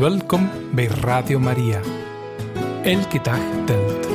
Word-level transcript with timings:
Welkom 0.00 0.50
bij 0.74 0.86
Radio 0.86 1.38
Maria. 1.38 1.80
Elke 2.82 3.20
dag 3.22 3.40
telt. 3.64 4.08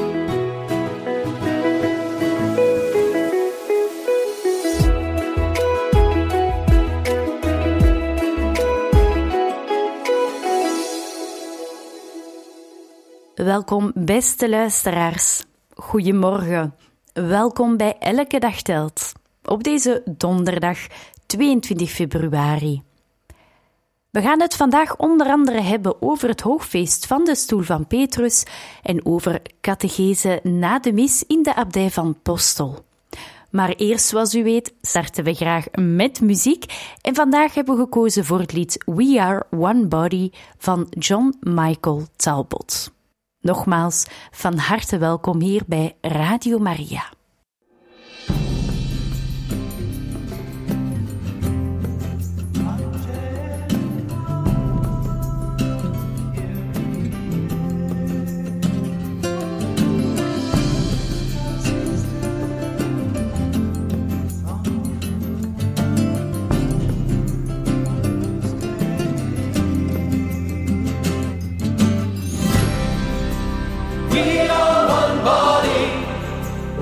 Welkom, 13.35 13.91
beste 13.95 14.49
luisteraars. 14.49 15.43
Goedemorgen. 15.73 16.75
Welkom 17.13 17.77
bij 17.77 17.97
Elke 17.99 18.39
Dag 18.39 18.61
Telt. 18.61 19.11
Op 19.43 19.63
deze 19.63 20.01
donderdag 20.05 20.77
22 21.25 21.89
februari. 21.89 22.83
We 24.15 24.21
gaan 24.21 24.41
het 24.41 24.55
vandaag 24.55 24.95
onder 24.97 25.27
andere 25.27 25.61
hebben 25.61 26.01
over 26.01 26.29
het 26.29 26.41
hoogfeest 26.41 27.05
van 27.05 27.23
de 27.23 27.35
stoel 27.35 27.61
van 27.61 27.87
Petrus 27.87 28.43
en 28.83 29.05
over 29.05 29.41
catechese 29.61 30.39
na 30.43 30.79
de 30.79 30.93
mis 30.93 31.23
in 31.27 31.43
de 31.43 31.55
abdij 31.55 31.89
van 31.89 32.17
Postel. 32.21 32.85
Maar 33.49 33.69
eerst, 33.69 34.05
zoals 34.05 34.35
u 34.35 34.43
weet, 34.43 34.73
starten 34.81 35.23
we 35.23 35.33
graag 35.33 35.65
met 35.79 36.21
muziek. 36.21 36.65
En 37.01 37.15
vandaag 37.15 37.53
hebben 37.53 37.75
we 37.75 37.81
gekozen 37.81 38.25
voor 38.25 38.39
het 38.39 38.53
lied 38.53 38.83
We 38.85 39.21
Are 39.21 39.45
One 39.51 39.85
Body 39.85 40.29
van 40.57 40.87
John 40.89 41.37
Michael 41.39 42.07
Talbot. 42.15 42.91
Nogmaals, 43.39 44.05
van 44.31 44.57
harte 44.57 44.97
welkom 44.97 45.41
hier 45.41 45.61
bij 45.67 45.95
Radio 46.01 46.59
Maria. 46.59 47.03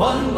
One 0.03 0.32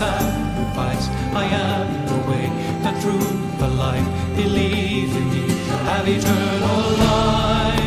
sacrifice. 0.00 1.08
I 1.42 1.44
am 1.44 1.86
the 2.10 2.18
way, 2.28 2.46
the 2.84 2.92
truth, 3.02 3.58
the 3.58 3.68
life. 3.68 4.08
Believe 4.34 5.14
in 5.20 5.26
me 5.32 5.44
have 5.88 6.08
eternal 6.08 6.82
life. 7.04 7.80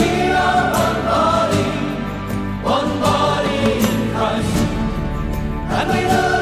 We 0.00 0.12
are 0.44 0.64
one 0.84 1.00
body, 1.14 1.68
one 2.76 2.92
body 3.06 3.58
in 3.88 3.98
Christ, 4.12 4.56
and 5.78 5.88
we 5.94 6.02
do 6.12 6.39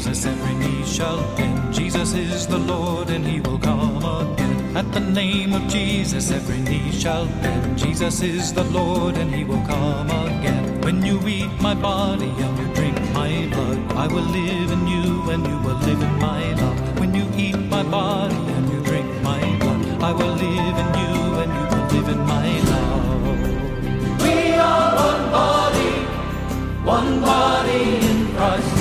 Jesus, 0.00 0.24
every 0.24 0.54
knee 0.54 0.82
shall 0.86 1.20
bend. 1.36 1.74
Jesus 1.74 2.14
is 2.14 2.46
the 2.46 2.56
Lord, 2.58 3.10
and 3.10 3.22
he 3.22 3.38
will 3.38 3.58
come 3.58 3.98
again. 3.98 4.74
At 4.74 4.90
the 4.92 5.00
name 5.00 5.52
of 5.52 5.68
Jesus, 5.68 6.30
every 6.30 6.58
knee 6.58 6.90
shall 6.90 7.26
bend. 7.42 7.78
Jesus 7.78 8.22
is 8.22 8.50
the 8.54 8.64
Lord, 8.64 9.18
and 9.18 9.30
he 9.30 9.44
will 9.44 9.60
come 9.66 10.08
again. 10.08 10.80
When 10.80 11.04
you 11.04 11.20
eat 11.28 11.52
my 11.60 11.74
body 11.74 12.30
and 12.30 12.58
you 12.58 12.74
drink 12.74 12.96
my 13.12 13.46
blood, 13.52 13.92
I 13.92 14.06
will 14.06 14.24
live 14.24 14.70
in 14.72 14.86
you, 14.86 15.30
and 15.32 15.46
you 15.46 15.58
will 15.58 15.80
live 15.84 16.00
in 16.00 16.14
my 16.18 16.54
love. 16.54 16.98
When 16.98 17.14
you 17.14 17.26
eat 17.36 17.58
my 17.68 17.82
body 17.82 18.40
and 18.56 18.72
you 18.72 18.80
drink 18.80 19.22
my 19.22 19.42
blood, 19.58 20.02
I 20.02 20.12
will 20.12 20.34
live 20.48 20.76
in 20.82 20.90
you, 21.02 21.14
and 21.42 21.50
you 21.58 21.64
will 21.72 21.88
live 21.92 22.08
in 22.08 22.20
my 22.34 22.48
love. 22.72 24.22
We 24.22 24.54
are 24.54 24.96
one 24.96 25.24
body, 25.30 25.92
one 26.88 27.20
body 27.20 27.82
in 28.08 28.34
Christ, 28.34 28.79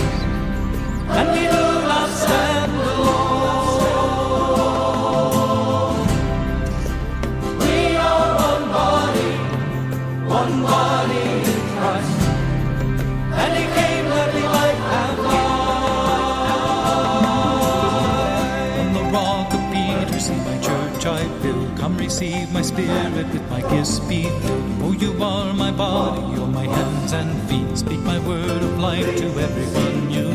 receive 22.19 22.51
my 22.51 22.61
spirit 22.61 23.13
with 23.31 23.49
my 23.49 23.61
gifts 23.69 23.99
be 23.99 24.23
filled. 24.23 24.83
Oh, 24.83 24.91
you 24.91 25.23
are 25.23 25.53
my 25.53 25.71
body, 25.71 26.35
you're 26.35 26.47
my 26.47 26.65
hands 26.65 27.13
and 27.13 27.31
feet. 27.47 27.77
Speak 27.77 27.99
my 27.99 28.19
word 28.27 28.61
of 28.61 28.79
life 28.79 29.15
to 29.17 29.27
everyone 29.39 30.11
you. 30.11 30.28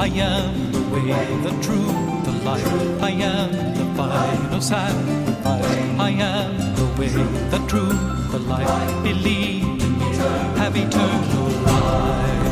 I 0.00 0.06
am 0.06 0.72
the 0.72 0.80
way, 0.94 1.12
the 1.42 1.50
truth, 1.60 2.24
the 2.24 2.32
life. 2.42 2.66
I 3.02 3.10
am 3.10 3.50
the 3.74 3.84
final 3.94 4.60
sacrifice. 4.62 5.66
I 6.00 6.10
am 6.12 6.56
the 6.74 6.86
way, 6.98 7.08
the 7.50 7.58
truth, 7.68 8.00
the 8.32 8.38
life. 8.38 9.02
Believe 9.02 9.62
in 9.62 9.98
me, 9.98 10.16
have 10.56 10.74
eternal 10.74 11.48
life. 11.68 12.44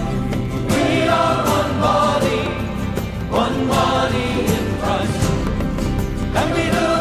We 0.74 1.08
are 1.08 1.36
one 1.56 1.74
body, 1.80 2.42
one 3.30 3.66
body 3.66 4.28
in 4.56 4.66
Christ, 4.82 5.22
and 6.36 6.48
we 6.54 6.64
do 6.76 6.97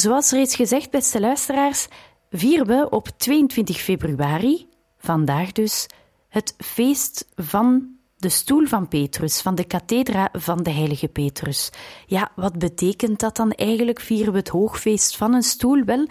Zoals 0.00 0.30
reeds 0.30 0.56
gezegd, 0.56 0.90
beste 0.90 1.20
luisteraars, 1.20 1.88
vieren 2.30 2.66
we 2.66 2.90
op 2.90 3.08
22 3.16 3.80
februari, 3.80 4.66
vandaag 4.98 5.52
dus, 5.52 5.86
het 6.28 6.54
feest 6.58 7.26
van 7.34 7.88
de 8.16 8.28
stoel 8.28 8.66
van 8.66 8.88
Petrus, 8.88 9.40
van 9.40 9.54
de 9.54 9.64
kathedra 9.64 10.28
van 10.32 10.62
de 10.62 10.70
heilige 10.70 11.08
Petrus. 11.08 11.70
Ja, 12.06 12.30
wat 12.36 12.58
betekent 12.58 13.20
dat 13.20 13.36
dan 13.36 13.50
eigenlijk? 13.50 14.00
Vieren 14.00 14.32
we 14.32 14.38
het 14.38 14.48
hoogfeest 14.48 15.16
van 15.16 15.34
een 15.34 15.42
stoel? 15.42 15.84
Wel, 15.84 16.06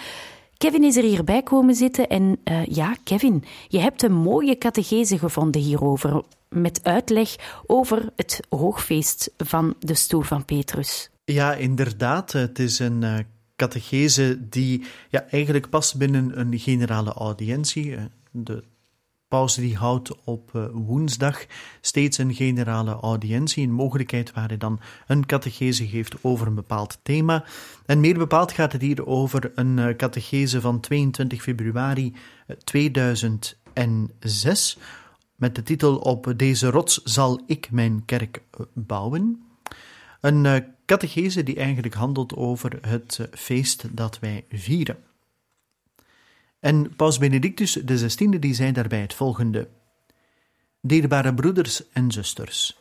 Kevin 0.57 0.83
is 0.83 0.97
er 0.97 1.03
hierbij 1.03 1.43
komen 1.43 1.75
zitten 1.75 2.07
en 2.07 2.39
uh, 2.43 2.65
ja, 2.65 2.95
Kevin, 3.03 3.43
je 3.67 3.79
hebt 3.79 4.03
een 4.03 4.13
mooie 4.13 4.57
catechese 4.57 5.17
gevonden 5.17 5.61
hierover, 5.61 6.23
met 6.49 6.83
uitleg 6.83 7.35
over 7.65 8.09
het 8.15 8.39
hoogfeest 8.49 9.31
van 9.37 9.75
de 9.79 9.95
stoel 9.95 10.21
van 10.21 10.45
Petrus. 10.45 11.09
Ja, 11.25 11.53
inderdaad. 11.53 12.31
Het 12.31 12.59
is 12.59 12.79
een 12.79 13.01
uh, 13.01 13.17
catechese 13.59 14.49
die 14.49 14.83
ja, 15.09 15.25
eigenlijk 15.29 15.69
past 15.69 15.97
binnen 15.97 16.39
een 16.39 16.59
generale 16.59 17.13
audiëntie. 17.13 17.95
Eh, 17.95 18.03
de 18.31 18.63
paus 19.27 19.55
die 19.55 19.75
houdt 19.75 20.23
op 20.23 20.51
uh, 20.55 20.65
woensdag 20.71 21.45
steeds 21.81 22.17
een 22.17 22.33
generale 22.33 22.91
audiëntie, 22.91 23.63
een 23.63 23.71
mogelijkheid 23.71 24.33
waar 24.33 24.47
hij 24.47 24.57
dan 24.57 24.79
een 25.07 25.25
catechese 25.25 25.87
geeft 25.87 26.15
over 26.21 26.47
een 26.47 26.55
bepaald 26.55 26.99
thema. 27.03 27.45
En 27.85 27.99
meer 27.99 28.17
bepaald 28.17 28.51
gaat 28.51 28.71
het 28.71 28.81
hier 28.81 29.05
over 29.05 29.51
een 29.55 29.77
uh, 29.77 29.95
catechese 29.95 30.61
van 30.61 30.79
22 30.79 31.41
februari 31.41 32.15
2006 32.63 34.77
met 35.35 35.55
de 35.55 35.63
titel 35.63 35.97
Op 35.97 36.33
deze 36.35 36.69
rots 36.69 37.03
zal 37.03 37.41
ik 37.45 37.71
mijn 37.71 38.05
kerk 38.05 38.41
bouwen. 38.73 39.48
Een 40.19 40.45
uh, 40.45 40.55
catechese 40.85 41.43
die 41.43 41.55
eigenlijk 41.55 41.93
handelt 41.93 42.35
over 42.35 42.77
het 42.87 43.27
feest 43.31 43.95
dat 43.95 44.19
wij 44.19 44.45
vieren. 44.49 44.97
En 46.59 46.95
Paus 46.95 47.17
Benedictus 47.17 47.79
XVI 47.85 48.39
die 48.39 48.53
zei 48.53 48.71
daarbij 48.71 49.01
het 49.01 49.13
volgende. 49.13 49.67
Dierbare 50.81 51.33
broeders 51.33 51.89
en 51.91 52.11
zusters, 52.11 52.77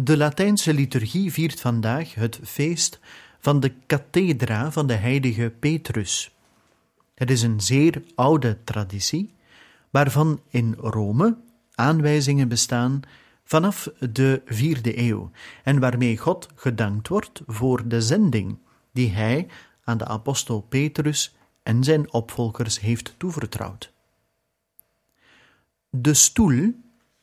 de 0.00 0.16
Latijnse 0.16 0.74
liturgie 0.74 1.32
viert 1.32 1.60
vandaag 1.60 2.14
het 2.14 2.40
feest 2.44 2.98
van 3.38 3.60
de 3.60 3.72
kathedra 3.86 4.72
van 4.72 4.86
de 4.86 4.94
heilige 4.94 5.52
Petrus. 5.58 6.34
Het 7.14 7.30
is 7.30 7.42
een 7.42 7.60
zeer 7.60 8.02
oude 8.14 8.58
traditie, 8.64 9.34
waarvan 9.90 10.40
in 10.48 10.74
Rome 10.78 11.36
aanwijzingen 11.74 12.48
bestaan 12.48 13.00
vanaf 13.48 13.90
de 14.10 14.42
vierde 14.44 14.98
eeuw 14.98 15.30
en 15.64 15.80
waarmee 15.80 16.18
God 16.18 16.48
gedankt 16.54 17.08
wordt 17.08 17.42
voor 17.46 17.88
de 17.88 18.00
zending 18.00 18.58
die 18.92 19.10
hij 19.10 19.46
aan 19.84 19.98
de 19.98 20.06
apostel 20.06 20.60
Petrus 20.60 21.36
en 21.62 21.84
zijn 21.84 22.12
opvolgers 22.12 22.80
heeft 22.80 23.14
toevertrouwd. 23.18 23.92
De 25.90 26.14
stoel 26.14 26.74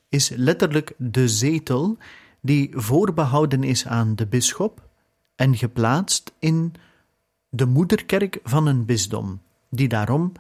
is 0.09 0.29
letterlijk 0.29 0.93
de 0.97 1.27
zetel 1.27 1.97
die 2.41 2.71
voorbehouden 2.73 3.63
is 3.63 3.87
aan 3.87 4.15
de 4.15 4.27
bisschop 4.27 4.87
en 5.35 5.57
geplaatst 5.57 6.33
in 6.39 6.73
de 7.49 7.65
moederkerk 7.65 8.39
van 8.43 8.67
een 8.67 8.85
bisdom, 8.85 9.41
die 9.69 9.87
daarom 9.87 10.31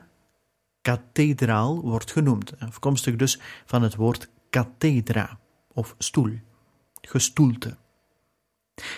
kathedraal 0.81 1.81
wordt 1.81 2.11
genoemd, 2.11 2.59
afkomstig 2.59 3.15
dus 3.15 3.39
van 3.65 3.81
het 3.81 3.95
woord 3.95 4.29
kathedra 4.49 5.39
of 5.75 5.95
stoel, 5.97 6.39
gestoelte. 7.01 7.77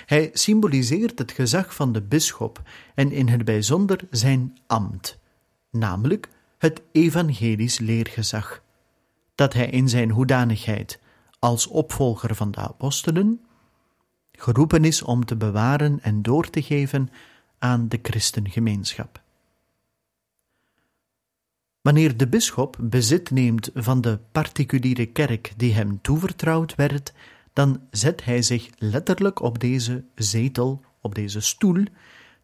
Hij 0.06 0.30
symboliseert 0.34 1.20
het 1.20 1.32
gezag 1.32 1.76
van 1.76 1.92
de 1.92 2.02
bisschop 2.02 2.62
en 2.96 3.12
in 3.12 3.28
het 3.28 3.46
bijzonder 3.46 4.00
zijn 4.10 4.58
ambt, 4.68 5.20
namelijk 5.72 6.30
het 6.58 6.82
evangelisch 6.92 7.80
leergezag, 7.80 8.64
dat 9.36 9.54
hij 9.54 9.70
in 9.70 9.90
zijn 9.90 10.12
hoedanigheid 10.12 11.00
als 11.40 11.68
opvolger 11.68 12.36
van 12.36 12.52
de 12.52 12.60
apostelen 12.60 13.42
geroepen 14.32 14.86
is 14.86 15.02
om 15.02 15.26
te 15.26 15.36
bewaren 15.36 16.00
en 16.02 16.22
door 16.22 16.50
te 16.50 16.62
geven 16.62 17.10
aan 17.58 17.88
de 17.88 18.00
christengemeenschap. 18.02 19.22
Wanneer 21.88 22.18
de 22.18 22.28
bisschop 22.28 22.78
bezit 22.80 23.32
neemt 23.32 23.70
van 23.74 24.02
de 24.02 24.20
particuliere 24.32 25.06
kerk 25.06 25.54
die 25.58 25.74
hem 25.74 26.02
toevertrouwd 26.02 26.76
werd, 26.76 27.14
dan 27.54 27.82
zet 27.92 28.24
hij 28.24 28.42
zich 28.42 28.70
letterlijk 28.78 29.42
op 29.42 29.60
deze 29.60 30.04
zetel, 30.16 30.82
op 31.02 31.16
deze 31.16 31.40
stoel, 31.40 31.84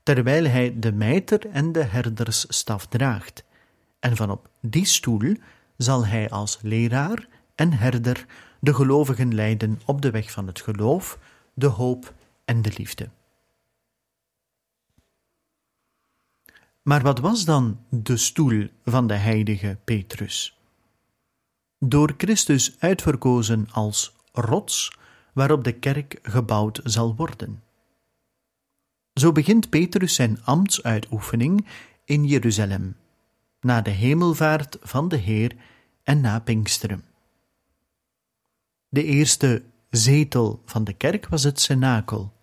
terwijl 0.03 0.45
hij 0.45 0.79
de 0.79 0.91
mijter 0.91 1.49
en 1.49 1.71
de 1.71 1.83
herdersstaf 1.83 2.87
draagt. 2.87 3.43
En 3.99 4.15
van 4.15 4.29
op 4.29 4.49
die 4.61 4.85
stoel 4.85 5.35
zal 5.77 6.05
hij 6.05 6.29
als 6.29 6.59
leraar 6.61 7.27
en 7.55 7.73
herder 7.73 8.25
de 8.59 8.73
gelovigen 8.73 9.35
leiden 9.35 9.81
op 9.85 10.01
de 10.01 10.11
weg 10.11 10.31
van 10.31 10.47
het 10.47 10.61
geloof, 10.61 11.19
de 11.53 11.67
hoop 11.67 12.13
en 12.45 12.61
de 12.61 12.71
liefde. 12.77 13.09
Maar 16.83 17.01
wat 17.01 17.19
was 17.19 17.45
dan 17.45 17.79
de 17.89 18.17
stoel 18.17 18.67
van 18.85 19.07
de 19.07 19.13
heilige 19.13 19.77
Petrus? 19.83 20.59
Door 21.79 22.13
Christus 22.17 22.75
uitverkozen 22.79 23.67
als 23.71 24.15
rots 24.31 24.97
waarop 25.33 25.63
de 25.63 25.71
kerk 25.71 26.19
gebouwd 26.21 26.79
zal 26.83 27.15
worden. 27.15 27.63
Zo 29.13 29.31
begint 29.31 29.69
Petrus 29.69 30.15
zijn 30.15 30.43
ambtsuitoefening 30.43 31.67
in 32.05 32.25
Jeruzalem, 32.25 32.95
na 33.61 33.81
de 33.81 33.89
hemelvaart 33.89 34.77
van 34.81 35.07
de 35.07 35.17
Heer 35.17 35.55
en 36.03 36.21
na 36.21 36.39
Pinksteren. 36.39 37.03
De 38.89 39.03
eerste 39.03 39.63
zetel 39.89 40.61
van 40.65 40.83
de 40.83 40.93
kerk 40.93 41.27
was 41.27 41.43
het 41.43 41.59
cenakel, 41.59 42.33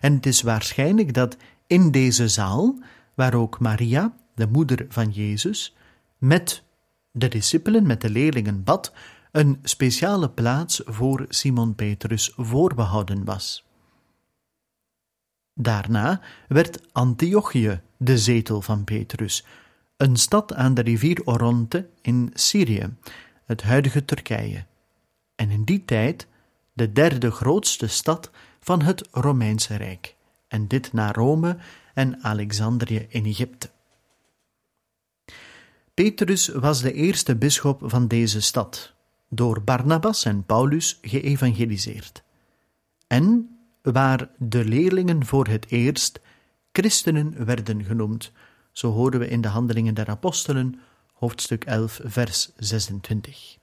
en 0.00 0.14
het 0.14 0.26
is 0.26 0.42
waarschijnlijk 0.42 1.14
dat 1.14 1.36
in 1.66 1.90
deze 1.90 2.28
zaal, 2.28 2.78
waar 3.20 3.34
ook 3.34 3.58
Maria, 3.58 4.14
de 4.34 4.46
moeder 4.46 4.86
van 4.88 5.10
Jezus, 5.10 5.76
met 6.18 6.62
de 7.10 7.28
discipelen, 7.28 7.86
met 7.86 8.00
de 8.00 8.10
leerlingen 8.10 8.64
bad, 8.64 8.92
een 9.32 9.58
speciale 9.62 10.30
plaats 10.30 10.82
voor 10.84 11.26
Simon 11.28 11.74
Petrus 11.74 12.32
voorbehouden 12.36 13.24
was. 13.24 13.64
Daarna 15.54 16.20
werd 16.48 16.92
Antiochië 16.92 17.80
de 17.96 18.18
zetel 18.18 18.62
van 18.62 18.84
Petrus, 18.84 19.44
een 19.96 20.16
stad 20.16 20.54
aan 20.54 20.74
de 20.74 20.82
rivier 20.82 21.20
Oronte 21.24 21.88
in 22.02 22.30
Syrië, 22.34 22.96
het 23.44 23.62
huidige 23.62 24.04
Turkije, 24.04 24.66
en 25.34 25.50
in 25.50 25.64
die 25.64 25.84
tijd 25.84 26.26
de 26.72 26.92
derde 26.92 27.30
grootste 27.30 27.86
stad 27.86 28.30
van 28.60 28.82
het 28.82 29.08
Romeinse 29.10 29.76
Rijk, 29.76 30.16
en 30.48 30.68
dit 30.68 30.92
na 30.92 31.12
Rome 31.12 31.56
en 31.94 32.22
Alexandrië 32.22 33.06
in 33.08 33.24
Egypte. 33.24 33.70
Petrus 35.94 36.48
was 36.48 36.82
de 36.82 36.92
eerste 36.92 37.36
bisschop 37.36 37.82
van 37.84 38.06
deze 38.06 38.40
stad, 38.40 38.92
door 39.28 39.62
Barnabas 39.62 40.24
en 40.24 40.44
Paulus 40.44 40.98
geëvangeliseerd. 41.02 42.22
En 43.06 43.58
waar 43.82 44.28
de 44.38 44.64
leerlingen 44.64 45.26
voor 45.26 45.46
het 45.46 45.70
eerst 45.70 46.20
christenen 46.72 47.44
werden 47.44 47.84
genoemd, 47.84 48.32
zo 48.72 48.90
horen 48.90 49.20
we 49.20 49.28
in 49.28 49.40
de 49.40 49.48
Handelingen 49.48 49.94
der 49.94 50.08
Apostelen, 50.08 50.80
hoofdstuk 51.12 51.64
11, 51.64 52.00
vers 52.04 52.50
26. 52.56 53.58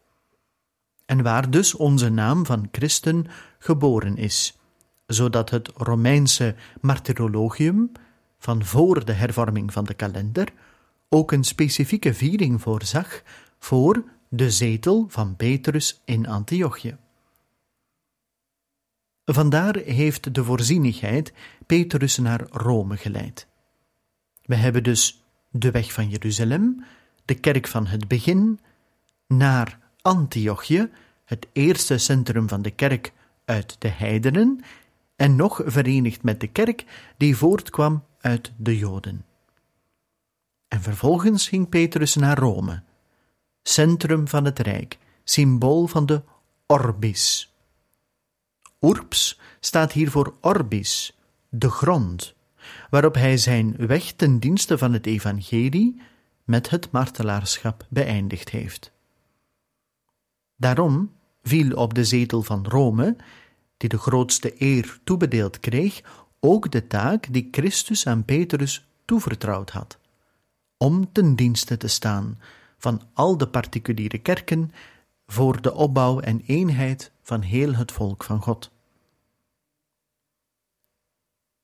En 1.05 1.23
waar 1.23 1.49
dus 1.49 1.73
onze 1.73 2.09
naam 2.09 2.45
van 2.45 2.67
christen 2.71 3.25
geboren 3.59 4.17
is, 4.17 4.57
zodat 5.05 5.49
het 5.49 5.71
Romeinse 5.75 6.55
martyrologium 6.81 7.91
van 8.47 8.65
voor 8.65 9.05
de 9.05 9.13
hervorming 9.13 9.73
van 9.73 9.85
de 9.85 9.93
kalender 9.93 10.53
ook 11.09 11.31
een 11.31 11.43
specifieke 11.43 12.13
viering 12.13 12.61
voorzag 12.61 13.21
voor 13.59 14.03
de 14.29 14.51
zetel 14.51 15.05
van 15.09 15.35
Petrus 15.35 16.01
in 16.05 16.27
Antiochië. 16.27 16.97
Vandaar 19.25 19.75
heeft 19.75 20.33
de 20.33 20.43
voorzienigheid 20.43 21.33
Petrus 21.65 22.17
naar 22.17 22.47
Rome 22.51 22.97
geleid. 22.97 23.47
We 24.41 24.55
hebben 24.55 24.83
dus 24.83 25.23
de 25.51 25.71
weg 25.71 25.93
van 25.93 26.09
Jeruzalem, 26.09 26.85
de 27.25 27.35
kerk 27.35 27.67
van 27.67 27.87
het 27.87 28.07
begin, 28.07 28.59
naar 29.27 29.79
Antiochië, 30.01 30.89
het 31.25 31.47
eerste 31.53 31.97
centrum 31.97 32.47
van 32.47 32.61
de 32.61 32.71
kerk 32.71 33.13
uit 33.45 33.75
de 33.79 33.89
heidenen, 33.89 34.63
en 35.15 35.35
nog 35.35 35.61
verenigd 35.65 36.23
met 36.23 36.39
de 36.39 36.47
kerk 36.47 36.85
die 37.17 37.37
voortkwam 37.37 38.03
uit 38.21 38.51
de 38.57 38.77
Joden. 38.77 39.25
En 40.67 40.81
vervolgens 40.81 41.47
ging 41.47 41.69
Petrus 41.69 42.15
naar 42.15 42.37
Rome, 42.37 42.83
centrum 43.63 44.27
van 44.27 44.45
het 44.45 44.59
Rijk, 44.59 44.97
symbool 45.23 45.87
van 45.87 46.05
de 46.05 46.21
orbis. 46.65 47.53
Urbs 48.79 49.39
staat 49.59 49.91
hier 49.91 50.11
voor 50.11 50.33
orbis, 50.41 51.17
de 51.49 51.69
grond, 51.69 52.35
waarop 52.89 53.13
hij 53.15 53.37
zijn 53.37 53.75
weg 53.75 54.11
ten 54.11 54.39
dienste 54.39 54.77
van 54.77 54.93
het 54.93 55.05
evangelie 55.05 56.01
met 56.43 56.69
het 56.69 56.91
martelaarschap 56.91 57.85
beëindigd 57.89 58.49
heeft. 58.49 58.91
Daarom 60.55 61.11
viel 61.43 61.75
op 61.75 61.93
de 61.93 62.05
zetel 62.05 62.43
van 62.43 62.65
Rome, 62.67 63.15
die 63.77 63.89
de 63.89 63.97
grootste 63.97 64.61
eer 64.61 64.99
toebedeeld 65.03 65.59
kreeg, 65.59 66.01
ook 66.39 66.71
de 66.71 66.87
taak 66.87 67.27
die 67.33 67.47
Christus 67.51 68.07
aan 68.07 68.25
Petrus 68.25 68.87
toevertrouwd 69.05 69.69
had, 69.69 69.97
om 70.77 71.11
ten 71.11 71.35
dienste 71.35 71.77
te 71.77 71.87
staan 71.87 72.39
van 72.77 73.01
al 73.13 73.37
de 73.37 73.47
particuliere 73.47 74.17
kerken 74.17 74.71
voor 75.25 75.61
de 75.61 75.73
opbouw 75.73 76.19
en 76.19 76.41
eenheid 76.45 77.11
van 77.21 77.41
heel 77.41 77.75
het 77.75 77.91
volk 77.91 78.23
van 78.23 78.41
God. 78.41 78.71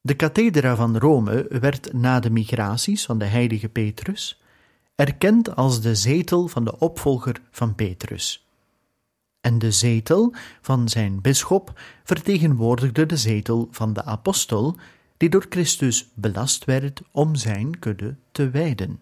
De 0.02 0.16
kathedra 0.16 0.76
van 0.76 0.98
Rome 0.98 1.46
werd 1.50 1.94
na 1.94 2.20
de 2.20 2.30
migraties 2.30 3.06
van 3.06 3.18
de 3.18 3.26
heilige 3.26 3.70
Petrus 3.70 4.42
erkend 4.96 5.56
als 5.56 5.82
de 5.82 5.96
zetel 5.96 6.48
van 6.48 6.64
de 6.64 6.80
opvolger 6.80 7.42
van 7.52 7.76
Petrus. 7.76 8.43
En 9.44 9.60
de 9.60 9.72
zetel 9.72 10.34
van 10.62 10.90
zijn 10.90 11.22
bisschop 11.22 11.80
vertegenwoordigde 12.04 13.06
de 13.06 13.18
zetel 13.18 13.68
van 13.72 13.94
de 13.94 14.04
apostel, 14.04 14.78
die 15.18 15.30
door 15.30 15.46
Christus 15.50 16.12
belast 16.14 16.66
werd 16.66 17.02
om 17.12 17.36
zijn 17.36 17.80
kudde 17.80 18.16
te 18.32 18.50
wijden. 18.50 19.00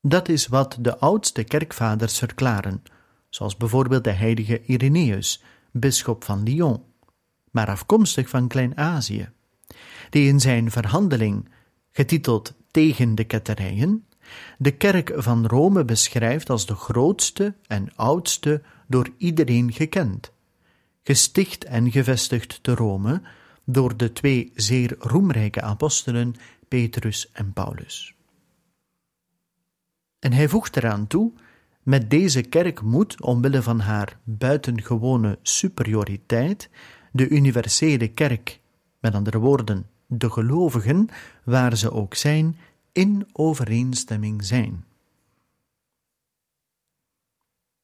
Dat 0.00 0.28
is 0.28 0.46
wat 0.46 0.76
de 0.80 0.98
oudste 0.98 1.44
kerkvaders 1.44 2.18
verklaren, 2.18 2.82
zoals 3.28 3.56
bijvoorbeeld 3.56 4.04
de 4.04 4.10
heilige 4.10 4.62
Irenaeus, 4.64 5.42
bisschop 5.70 6.24
van 6.24 6.42
Lyon, 6.42 6.82
maar 7.50 7.68
afkomstig 7.68 8.28
van 8.28 8.48
Klein-Azië, 8.48 9.30
die 10.10 10.28
in 10.28 10.40
zijn 10.40 10.70
verhandeling, 10.70 11.48
getiteld 11.92 12.54
Tegen 12.70 13.14
de 13.14 13.24
ketterijen, 13.24 14.05
de 14.58 14.70
kerk 14.70 15.12
van 15.16 15.46
Rome 15.46 15.84
beschrijft 15.84 16.50
als 16.50 16.66
de 16.66 16.74
grootste 16.74 17.54
en 17.66 17.88
oudste 17.96 18.62
door 18.86 19.08
iedereen 19.16 19.72
gekend, 19.72 20.32
gesticht 21.02 21.64
en 21.64 21.90
gevestigd 21.90 22.58
te 22.62 22.74
Rome 22.74 23.22
door 23.64 23.96
de 23.96 24.12
twee 24.12 24.52
zeer 24.54 24.96
roemrijke 24.98 25.62
apostelen 25.62 26.34
Petrus 26.68 27.30
en 27.32 27.52
Paulus. 27.52 28.14
En 30.18 30.32
hij 30.32 30.48
voegt 30.48 30.76
eraan 30.76 31.06
toe: 31.06 31.32
met 31.82 32.10
deze 32.10 32.42
kerk 32.42 32.82
moet, 32.82 33.20
omwille 33.20 33.62
van 33.62 33.80
haar 33.80 34.18
buitengewone 34.24 35.38
superioriteit, 35.42 36.70
de 37.12 37.28
universele 37.28 38.08
kerk, 38.08 38.60
met 39.00 39.14
andere 39.14 39.38
woorden, 39.38 39.86
de 40.06 40.30
gelovigen, 40.30 41.08
waar 41.44 41.76
ze 41.76 41.92
ook 41.92 42.14
zijn, 42.14 42.58
in 42.96 43.28
overeenstemming 43.32 44.44
zijn. 44.44 44.84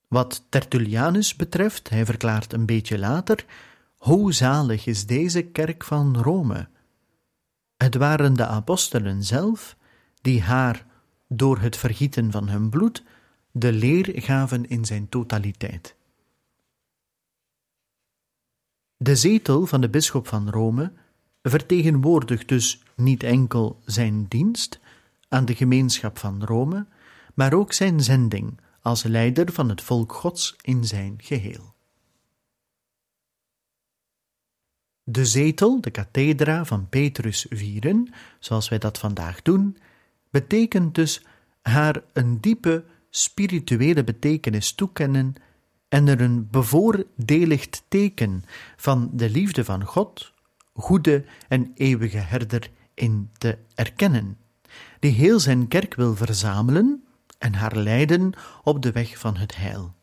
Wat 0.09 0.45
Tertullianus 0.49 1.37
betreft, 1.37 1.88
hij 1.88 2.04
verklaart 2.04 2.52
een 2.52 2.66
beetje 2.66 2.99
later: 2.99 3.45
hoe 3.97 4.33
zalig 4.33 4.87
is 4.87 5.07
deze 5.07 5.42
kerk 5.42 5.85
van 5.85 6.16
Rome? 6.16 6.69
Het 7.76 7.95
waren 7.95 8.35
de 8.35 8.47
apostelen 8.47 9.25
zelf 9.25 9.76
die 10.21 10.42
haar 10.42 10.87
door 11.28 11.59
het 11.59 11.76
vergieten 11.76 12.31
van 12.31 12.49
hun 12.49 12.71
bloed 12.71 13.02
de 13.50 13.73
leer 13.73 14.12
gaven 14.14 14.69
in 14.69 14.85
zijn 14.85 15.09
totaliteit. 15.09 15.95
De 18.97 19.16
zetel 19.16 19.66
van 19.66 19.81
de 19.81 19.88
bisschop 19.88 20.26
van 20.26 20.50
Rome 20.50 20.92
vertegenwoordigt 21.42 22.49
dus 22.49 22.83
niet 22.97 23.23
enkel 23.23 23.81
zijn 23.85 24.26
dienst 24.28 24.81
aan 25.33 25.45
de 25.45 25.55
gemeenschap 25.55 26.19
van 26.19 26.45
Rome, 26.45 26.87
maar 27.35 27.53
ook 27.53 27.73
zijn 27.73 28.01
zending 28.01 28.61
als 28.83 29.03
leider 29.03 29.53
van 29.53 29.69
het 29.69 29.83
volk 29.83 30.12
Gods 30.12 30.57
in 30.61 30.85
zijn 30.85 31.15
geheel. 31.17 31.75
De 35.05 35.27
zetel, 35.27 35.81
de 35.81 35.91
kathedra 35.91 36.65
van 36.65 36.89
Petrus 36.89 37.47
vieren, 37.51 38.12
zoals 38.39 38.69
wij 38.69 38.79
dat 38.79 38.99
vandaag 38.99 39.43
doen, 39.43 39.77
betekent 40.31 40.95
dus 40.95 41.25
haar 41.62 42.03
een 42.12 42.41
diepe 42.41 42.85
spirituele 43.11 44.05
betekenis 44.05 44.73
toekennen 44.73 45.35
en 45.89 46.09
er 46.09 46.21
een 46.21 46.49
bevoordeligd 46.51 47.85
teken 47.89 48.45
van 48.77 49.11
de 49.12 49.31
liefde 49.31 49.65
van 49.65 49.85
God, 49.85 50.33
goede 50.73 51.25
en 51.49 51.73
eeuwige 51.75 52.19
herder, 52.19 52.71
in 52.95 53.31
te 53.39 53.59
erkennen, 53.75 54.37
die 55.02 55.12
heel 55.12 55.40
zijn 55.40 55.68
kerk 55.68 55.94
wil 55.94 56.16
verzamelen 56.16 57.04
en 57.38 57.54
haar 57.54 57.76
leiden 57.76 58.32
op 58.62 58.82
de 58.82 58.92
weg 58.92 59.18
van 59.18 59.37
het 59.37 59.56
heil. 59.56 59.94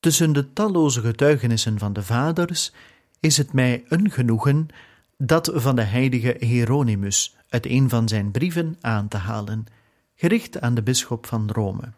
Tussen 0.00 0.32
de 0.32 0.52
talloze 0.52 1.00
getuigenissen 1.00 1.78
van 1.78 1.92
de 1.92 2.02
vaders 2.02 2.72
is 3.20 3.36
het 3.36 3.52
mij 3.52 3.84
een 3.88 4.10
genoegen 4.10 4.68
dat 5.16 5.50
van 5.54 5.76
de 5.76 5.82
heilige 5.82 6.36
Hieronymus 6.38 7.36
uit 7.48 7.66
een 7.66 7.88
van 7.88 8.08
zijn 8.08 8.30
brieven 8.30 8.76
aan 8.80 9.08
te 9.08 9.16
halen, 9.16 9.66
gericht 10.14 10.60
aan 10.60 10.74
de 10.74 10.82
bisschop 10.82 11.26
van 11.26 11.50
Rome, 11.50 11.92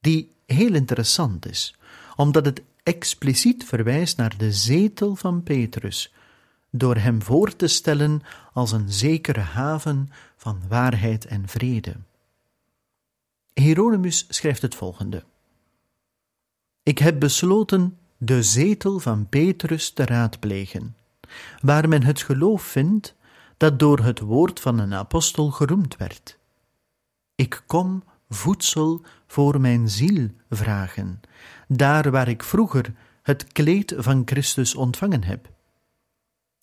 die 0.00 0.32
heel 0.46 0.74
interessant 0.74 1.46
is, 1.46 1.76
omdat 2.16 2.44
het 2.44 2.62
expliciet 2.82 3.64
verwijst 3.64 4.16
naar 4.16 4.36
de 4.36 4.52
zetel 4.52 5.16
van 5.16 5.42
Petrus, 5.42 6.12
door 6.76 6.96
hem 6.96 7.22
voor 7.22 7.56
te 7.56 7.66
stellen 7.66 8.22
als 8.52 8.72
een 8.72 8.92
zekere 8.92 9.40
haven 9.40 10.08
van 10.36 10.62
waarheid 10.68 11.24
en 11.24 11.48
vrede. 11.48 11.96
Hieronymus 13.52 14.26
schrijft 14.28 14.62
het 14.62 14.74
volgende: 14.74 15.24
Ik 16.82 16.98
heb 16.98 17.20
besloten 17.20 17.98
de 18.16 18.42
zetel 18.42 18.98
van 18.98 19.28
Petrus 19.28 19.90
te 19.90 20.04
raadplegen, 20.04 20.96
waar 21.60 21.88
men 21.88 22.02
het 22.02 22.22
geloof 22.22 22.62
vindt 22.62 23.14
dat 23.56 23.78
door 23.78 23.98
het 23.98 24.20
woord 24.20 24.60
van 24.60 24.78
een 24.78 24.94
apostel 24.94 25.50
geroemd 25.50 25.96
werd. 25.96 26.38
Ik 27.34 27.62
kom 27.66 28.04
voedsel 28.28 29.02
voor 29.26 29.60
mijn 29.60 29.88
ziel 29.88 30.30
vragen, 30.50 31.20
daar 31.68 32.10
waar 32.10 32.28
ik 32.28 32.42
vroeger 32.42 32.92
het 33.22 33.52
kleed 33.52 33.94
van 33.96 34.22
Christus 34.24 34.74
ontvangen 34.74 35.24
heb. 35.24 35.52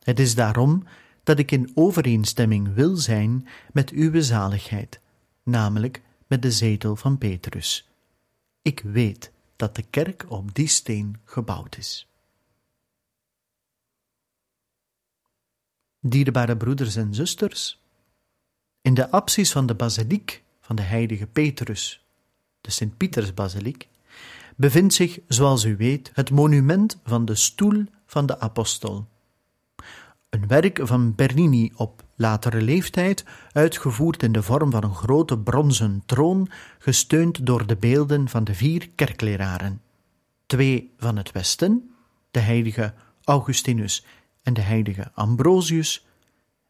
Het 0.04 0.20
is 0.20 0.36
daarom 0.36 0.84
dat 1.24 1.40
ik 1.40 1.52
in 1.52 1.72
overeenstemming 1.74 2.74
wil 2.74 2.96
zijn 2.96 3.48
met 3.72 3.90
uw 3.90 4.22
zaligheid, 4.22 5.00
namelijk 5.44 6.02
met 6.28 6.42
de 6.42 6.52
zetel 6.52 6.96
van 6.96 7.18
Petrus. 7.18 7.90
Ik 8.62 8.80
weet 8.80 9.32
dat 9.56 9.76
de 9.76 9.84
kerk 9.90 10.26
op 10.28 10.56
die 10.56 10.68
steen 10.68 11.20
gebouwd 11.26 11.78
is. 11.78 12.08
Dierbare 16.00 16.58
broeders 16.58 16.96
en 16.96 17.14
zusters, 17.14 17.82
in 18.82 18.94
de 18.94 19.12
apsis 19.12 19.52
van 19.52 19.66
de 19.66 19.76
basiliek 19.76 20.44
van 20.62 20.76
de 20.76 20.82
heilige 20.82 21.28
Petrus, 21.28 22.06
de 22.62 22.72
Sint-Pietersbasiliek, 22.72 23.88
bevindt 24.56 24.94
zich, 24.94 25.20
zoals 25.28 25.64
u 25.64 25.78
weet, 25.78 26.12
het 26.14 26.32
monument 26.32 27.00
van 27.04 27.26
de 27.26 27.36
stoel 27.36 27.86
van 28.06 28.26
de 28.26 28.40
apostel. 28.40 29.08
Een 30.32 30.48
werk 30.48 30.80
van 30.84 31.16
Bernini 31.16 31.72
op 31.76 32.04
latere 32.16 32.62
leeftijd, 32.62 33.26
uitgevoerd 33.52 34.24
in 34.24 34.32
de 34.32 34.44
vorm 34.44 34.72
van 34.72 34.84
een 34.84 34.96
grote 34.96 35.40
bronzen 35.40 36.04
troon, 36.06 36.50
gesteund 36.80 37.46
door 37.46 37.68
de 37.68 37.76
beelden 37.76 38.30
van 38.30 38.44
de 38.44 38.54
vier 38.54 38.90
kerkleraren. 38.90 39.82
Twee 40.46 40.94
van 40.98 41.18
het 41.18 41.32
Westen, 41.32 41.92
de 42.32 42.40
heilige 42.40 42.94
Augustinus 43.24 44.06
en 44.44 44.54
de 44.54 44.62
heilige 44.62 45.12
Ambrosius, 45.14 46.06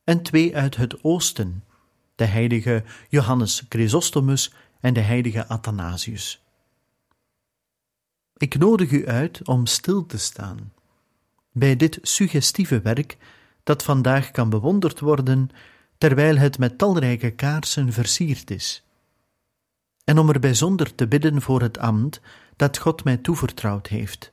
en 0.03 0.22
twee 0.22 0.56
uit 0.56 0.75
het 0.75 1.03
oosten, 1.03 1.63
de 2.15 2.25
heilige 2.25 2.84
Johannes 3.10 3.65
Chrysostomus 3.70 4.53
en 4.80 4.94
de 4.94 5.00
heilige 5.00 5.48
Athanasius. 5.48 6.44
Ik 8.38 8.58
nodig 8.58 8.91
u 8.91 9.08
uit 9.08 9.48
om 9.48 9.65
stil 9.65 10.06
te 10.06 10.18
staan 10.18 10.74
bij 11.51 11.75
dit 11.75 12.00
suggestieve 12.01 12.82
werk 12.82 13.18
dat 13.63 13.84
vandaag 13.84 14.32
kan 14.32 14.50
bewonderd 14.50 15.00
worden 15.00 15.50
terwijl 15.98 16.38
het 16.38 16.58
met 16.58 16.77
talrijke 16.77 17.32
kaarsen 17.32 17.94
versierd 17.94 18.51
is, 18.51 18.84
en 20.03 20.18
om 20.18 20.30
er 20.30 20.39
bijzonder 20.39 20.96
te 20.96 21.08
bidden 21.08 21.41
voor 21.41 21.62
het 21.62 21.77
ambt 21.77 22.22
dat 22.56 22.77
God 22.77 23.03
mij 23.03 23.18
toevertrouwd 23.18 23.88
heeft. 23.88 24.32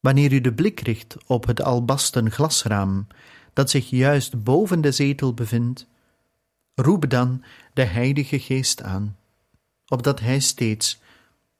Wanneer 0.00 0.32
u 0.32 0.40
de 0.40 0.52
blik 0.52 0.80
richt 0.80 1.16
op 1.26 1.46
het 1.46 1.62
albasten 1.62 2.30
glasraam 2.30 3.06
dat 3.52 3.70
zich 3.70 3.90
juist 3.90 4.42
boven 4.42 4.80
de 4.80 4.92
zetel 4.92 5.34
bevindt, 5.34 5.86
roep 6.74 7.10
dan 7.10 7.44
de 7.72 7.84
Heilige 7.84 8.38
Geest 8.38 8.82
aan, 8.82 9.16
opdat 9.88 10.20
Hij 10.20 10.40
steeds 10.40 11.00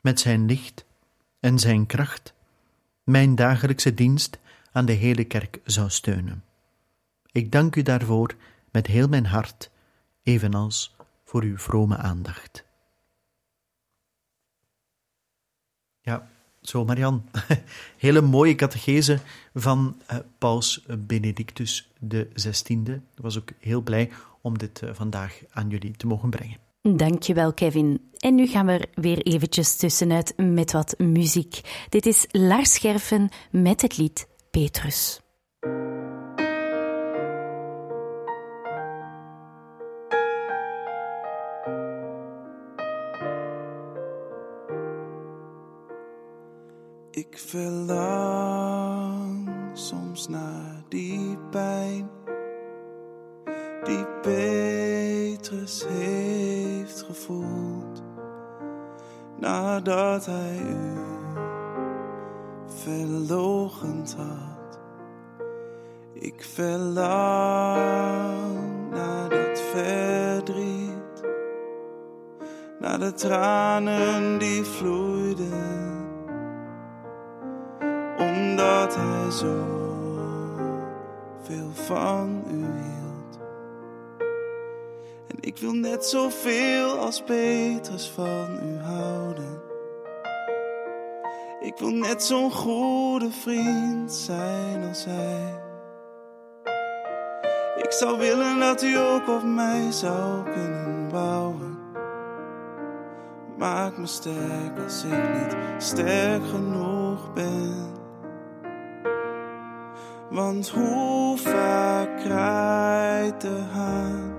met 0.00 0.21
zijn 0.21 0.47
licht 0.47 0.85
en 1.41 1.59
zijn 1.59 1.87
kracht 1.87 2.35
mijn 3.07 3.35
dagelijkse 3.35 3.95
dienst 3.95 4.38
aan 4.76 4.85
de 4.85 4.92
hele 4.92 5.25
kerk 5.25 5.61
zou 5.64 5.90
steunen. 5.90 6.45
Ik 7.33 7.52
dank 7.52 7.76
u 7.76 7.83
daarvoor 7.83 8.35
met 8.71 8.87
heel 8.87 9.09
mijn 9.09 9.26
hart, 9.26 9.71
evenals 10.23 10.97
voor 11.25 11.42
uw 11.42 11.59
vrome 11.59 11.97
aandacht. 11.97 12.64
Ja, 16.00 16.28
zo 16.61 16.85
Marian. 16.85 17.28
Hele 18.06 18.21
mooie 18.21 18.54
catechese 18.54 19.18
van 19.54 19.97
uh, 20.11 20.18
Paus 20.38 20.87
Benedictus 20.99 21.92
XVI. 22.35 22.83
Ik 23.14 23.23
was 23.23 23.38
ook 23.38 23.50
heel 23.59 23.80
blij 23.80 24.11
om 24.40 24.59
dit 24.59 24.83
uh, 24.83 24.90
vandaag 24.92 25.40
aan 25.50 25.68
jullie 25.68 25.97
te 25.97 26.06
mogen 26.06 26.30
brengen. 26.30 26.59
Dankjewel, 26.83 27.52
Kevin. 27.52 28.11
En 28.18 28.35
nu 28.35 28.47
gaan 28.47 28.66
we 28.66 28.73
er 28.73 28.88
weer 28.95 29.18
eventjes 29.18 29.76
tussenuit 29.76 30.33
met 30.37 30.73
wat 30.73 30.95
muziek. 30.99 31.61
Dit 31.88 32.06
is 32.06 32.26
Lars 32.30 32.73
Scherfen 32.73 33.28
met 33.50 33.83
het 33.83 33.97
lied 33.97 34.26
Petrus. 34.57 35.21
Ik 47.11 47.39
verlang 47.39 48.31
soms 49.73 50.29
naar 50.29 50.85
die 50.89 51.39
pijn 51.51 52.11
die 53.85 54.07
Petrus 54.23 55.87
heeft 55.89 57.03
gevoeld 57.03 58.03
nadat 59.39 60.27
hij 60.27 60.59
u 60.59 61.06
verlogend 62.87 64.14
had. 64.14 64.78
Ik 66.12 66.45
verlang 66.55 67.00
naar 68.90 69.28
dat 69.28 69.61
verdriet, 69.61 71.23
naar 72.78 72.99
de 72.99 73.12
tranen 73.12 74.38
die 74.38 74.64
vloeiden 74.64 76.05
omdat 78.19 78.97
hij 78.97 79.31
zo 79.31 79.64
veel 81.43 81.71
van 81.73 82.45
u 82.50 82.64
hield. 82.64 83.38
En 85.26 85.37
ik 85.40 85.59
wil 85.59 85.73
net 85.73 86.05
zoveel 86.05 86.99
als 86.99 87.23
Petrus 87.23 88.11
van 88.11 88.59
u 88.62 88.78
houden. 88.78 89.56
Ik 91.76 91.83
wil 91.83 91.90
net 91.90 92.23
zo'n 92.23 92.52
goede 92.52 93.30
vriend 93.30 94.12
zijn 94.12 94.85
als 94.88 95.04
hij. 95.04 95.62
Ik 97.76 97.93
zou 97.93 98.19
willen 98.19 98.58
dat 98.58 98.82
u 98.82 98.97
ook 98.97 99.28
op 99.28 99.43
mij 99.43 99.91
zou 99.91 100.50
kunnen 100.52 101.08
bouwen. 101.10 101.78
Maak 103.56 103.97
me 103.97 104.06
sterk 104.06 104.78
als 104.84 105.04
ik 105.04 105.32
niet 105.32 105.56
sterk 105.78 106.47
genoeg 106.47 107.32
ben. 107.32 107.95
Want 110.30 110.69
hoe 110.69 111.39
vaak 111.39 112.21
kraait 112.21 113.41
de 113.41 113.60
haan 113.73 114.34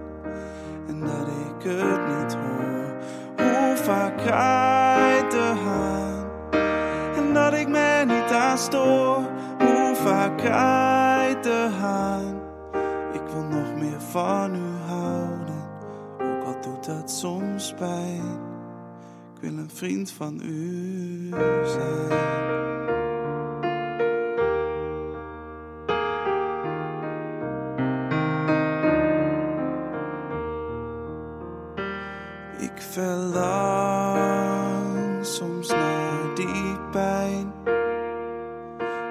en 0.87 0.99
dat 0.99 1.27
ik 1.27 1.71
het 1.71 2.07
niet 2.07 2.33
hoor. 2.33 2.95
Hoe 3.37 3.75
vaak 3.75 4.17
kraait 4.17 4.96
dat 7.49 7.59
ik 7.59 7.67
me 7.67 8.03
niet 8.05 8.31
aan 8.31 8.57
stoor. 8.57 9.29
Hoe 9.57 9.95
vaak 9.95 10.37
kraait 10.37 11.43
de 11.43 11.69
haan. 11.79 12.41
Ik 13.13 13.21
wil 13.33 13.43
nog 13.43 13.75
meer 13.75 14.01
van 14.01 14.55
u 14.55 14.87
houden, 14.87 15.69
ook 16.19 16.43
al 16.43 16.61
doet 16.61 16.85
dat 16.85 17.11
soms 17.11 17.73
pijn. 17.77 18.39
Ik 19.35 19.41
wil 19.41 19.57
een 19.57 19.69
vriend 19.73 20.11
van 20.11 20.41
u 20.43 21.29
zijn. 21.63 22.96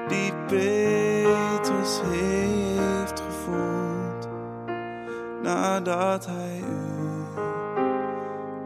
Die 0.08 0.32
Petrus 0.46 2.00
heeft 2.04 3.20
gevoeld 3.20 4.28
nadat 5.42 6.26
hij 6.26 6.58
u 6.58 7.24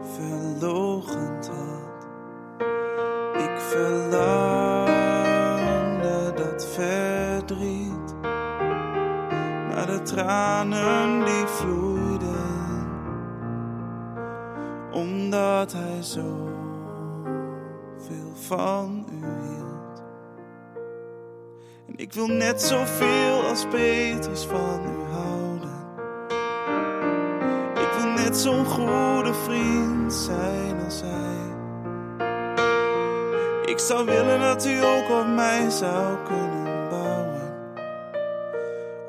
verlogend 0.01 1.47
had. 1.47 2.07
Ik 3.33 3.59
verlang 3.59 4.87
naar 6.01 6.35
dat 6.35 6.67
verdriet, 6.67 8.15
naar 9.69 9.85
de 9.85 10.01
tranen 10.03 11.25
die 11.25 11.47
vloeiden 11.47 11.91
omdat 14.91 15.71
hij 15.73 16.03
zo 16.03 16.49
veel 17.97 18.31
van 18.33 19.00
ik 22.01 22.13
wil 22.13 22.27
net 22.27 22.61
zoveel 22.61 23.43
als 23.47 23.65
Petrus 23.65 24.43
van 24.43 24.81
u 24.83 25.11
houden. 25.13 25.69
Ik 27.73 27.89
wil 27.97 28.11
net 28.11 28.37
zo'n 28.37 28.65
goede 28.65 29.33
vriend 29.33 30.13
zijn 30.13 30.83
als 30.85 31.01
hij. 31.01 31.39
Ik 33.65 33.79
zou 33.79 34.05
willen 34.05 34.39
dat 34.39 34.65
u 34.65 34.83
ook 34.83 35.09
op 35.09 35.27
mij 35.27 35.69
zou 35.69 36.17
kunnen 36.25 36.89
bouwen. 36.89 37.53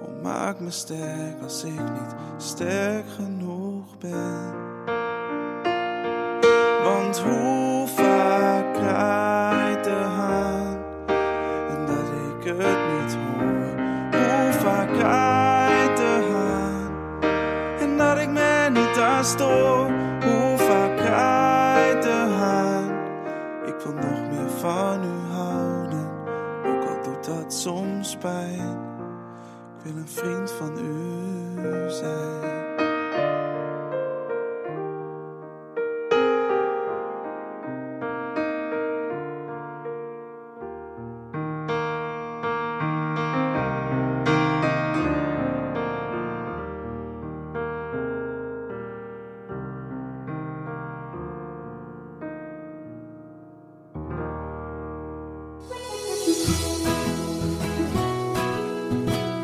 Oh, 0.03 0.23
maak 0.23 0.61
me 0.61 0.71
sterk 0.71 1.43
als 1.43 1.65
ik 1.65 1.81
niet 1.81 2.15
sterk 2.37 3.05
genoeg 3.17 3.99
ben. 3.99 4.55
Want 6.83 7.19
hoe 7.19 7.89
vaak 7.89 8.75
kraait 8.75 9.42
het 12.59 12.79
niet 12.93 13.15
hoor. 13.15 13.81
Hoe 14.21 14.53
vaak 14.53 14.89
kraait 14.99 15.97
de 15.97 16.29
haan 16.33 16.73
en 17.83 17.97
dat 17.97 18.19
ik 18.19 18.29
me 18.29 18.69
niet 18.71 18.99
aan 18.99 19.25
stoor. 19.25 19.91
Hoe 20.25 20.59
vaak 20.59 20.97
kraait 20.97 22.03
de 22.03 22.35
haan. 22.39 22.91
Ik 23.67 23.75
wil 23.85 23.93
nog 23.93 24.31
meer 24.31 24.51
van 24.59 25.05
u 25.05 25.33
houden, 25.33 26.11
ook 26.67 26.85
al 26.89 27.03
doet 27.03 27.25
dat 27.25 27.55
soms 27.55 28.17
pijn. 28.17 28.79
Ik 29.79 29.83
wil 29.83 29.97
een 29.97 30.09
vriend 30.09 30.51
van 30.51 30.79
u 30.79 31.91
zijn. 31.91 32.62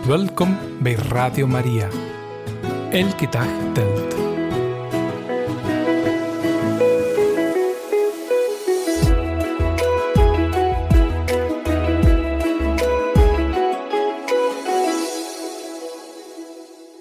Welkom 0.09 0.59
bij 0.83 0.95
Radio 0.95 1.47
Maria. 1.47 1.89
Elke 2.91 3.29
dag 3.29 3.49
telt. 3.73 4.15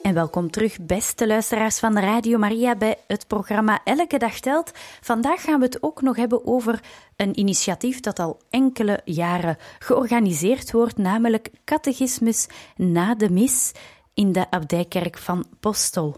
En 0.02 0.14
welkom 0.14 0.52
terug, 0.52 0.78
beste 0.82 1.28
luisteraars 1.28 1.80
van 1.80 2.00
Radio 2.00 2.38
Maria, 2.38 2.76
bij 2.76 2.97
het 3.08 3.28
programma 3.28 3.80
Elke 3.84 4.18
Dag 4.18 4.40
Telt. 4.40 4.72
Vandaag 5.02 5.42
gaan 5.42 5.60
we 5.60 5.66
het 5.66 5.84
ook 5.84 6.02
nog 6.02 6.16
hebben 6.16 6.46
over 6.46 6.80
een 7.16 7.40
initiatief 7.40 8.00
dat 8.00 8.20
al 8.20 8.40
enkele 8.50 9.02
jaren 9.06 9.56
georganiseerd 9.80 10.72
wordt, 10.72 10.98
namelijk 10.98 11.50
Catechismus 11.64 12.48
na 12.76 13.16
de 13.16 13.30
mis 13.30 13.74
in 14.14 14.32
de 14.32 14.50
abdijkerk 14.50 15.18
van 15.18 15.46
Postel. 15.60 16.16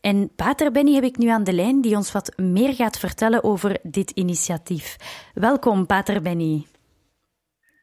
En 0.00 0.30
Pater 0.36 0.72
Benny 0.72 0.94
heb 0.94 1.04
ik 1.04 1.18
nu 1.18 1.28
aan 1.28 1.44
de 1.44 1.52
lijn, 1.52 1.80
die 1.80 1.96
ons 1.96 2.12
wat 2.12 2.32
meer 2.36 2.74
gaat 2.74 2.98
vertellen 2.98 3.44
over 3.44 3.78
dit 3.82 4.10
initiatief. 4.10 4.96
Welkom, 5.34 5.86
Pater 5.86 6.22
Benny. 6.22 6.66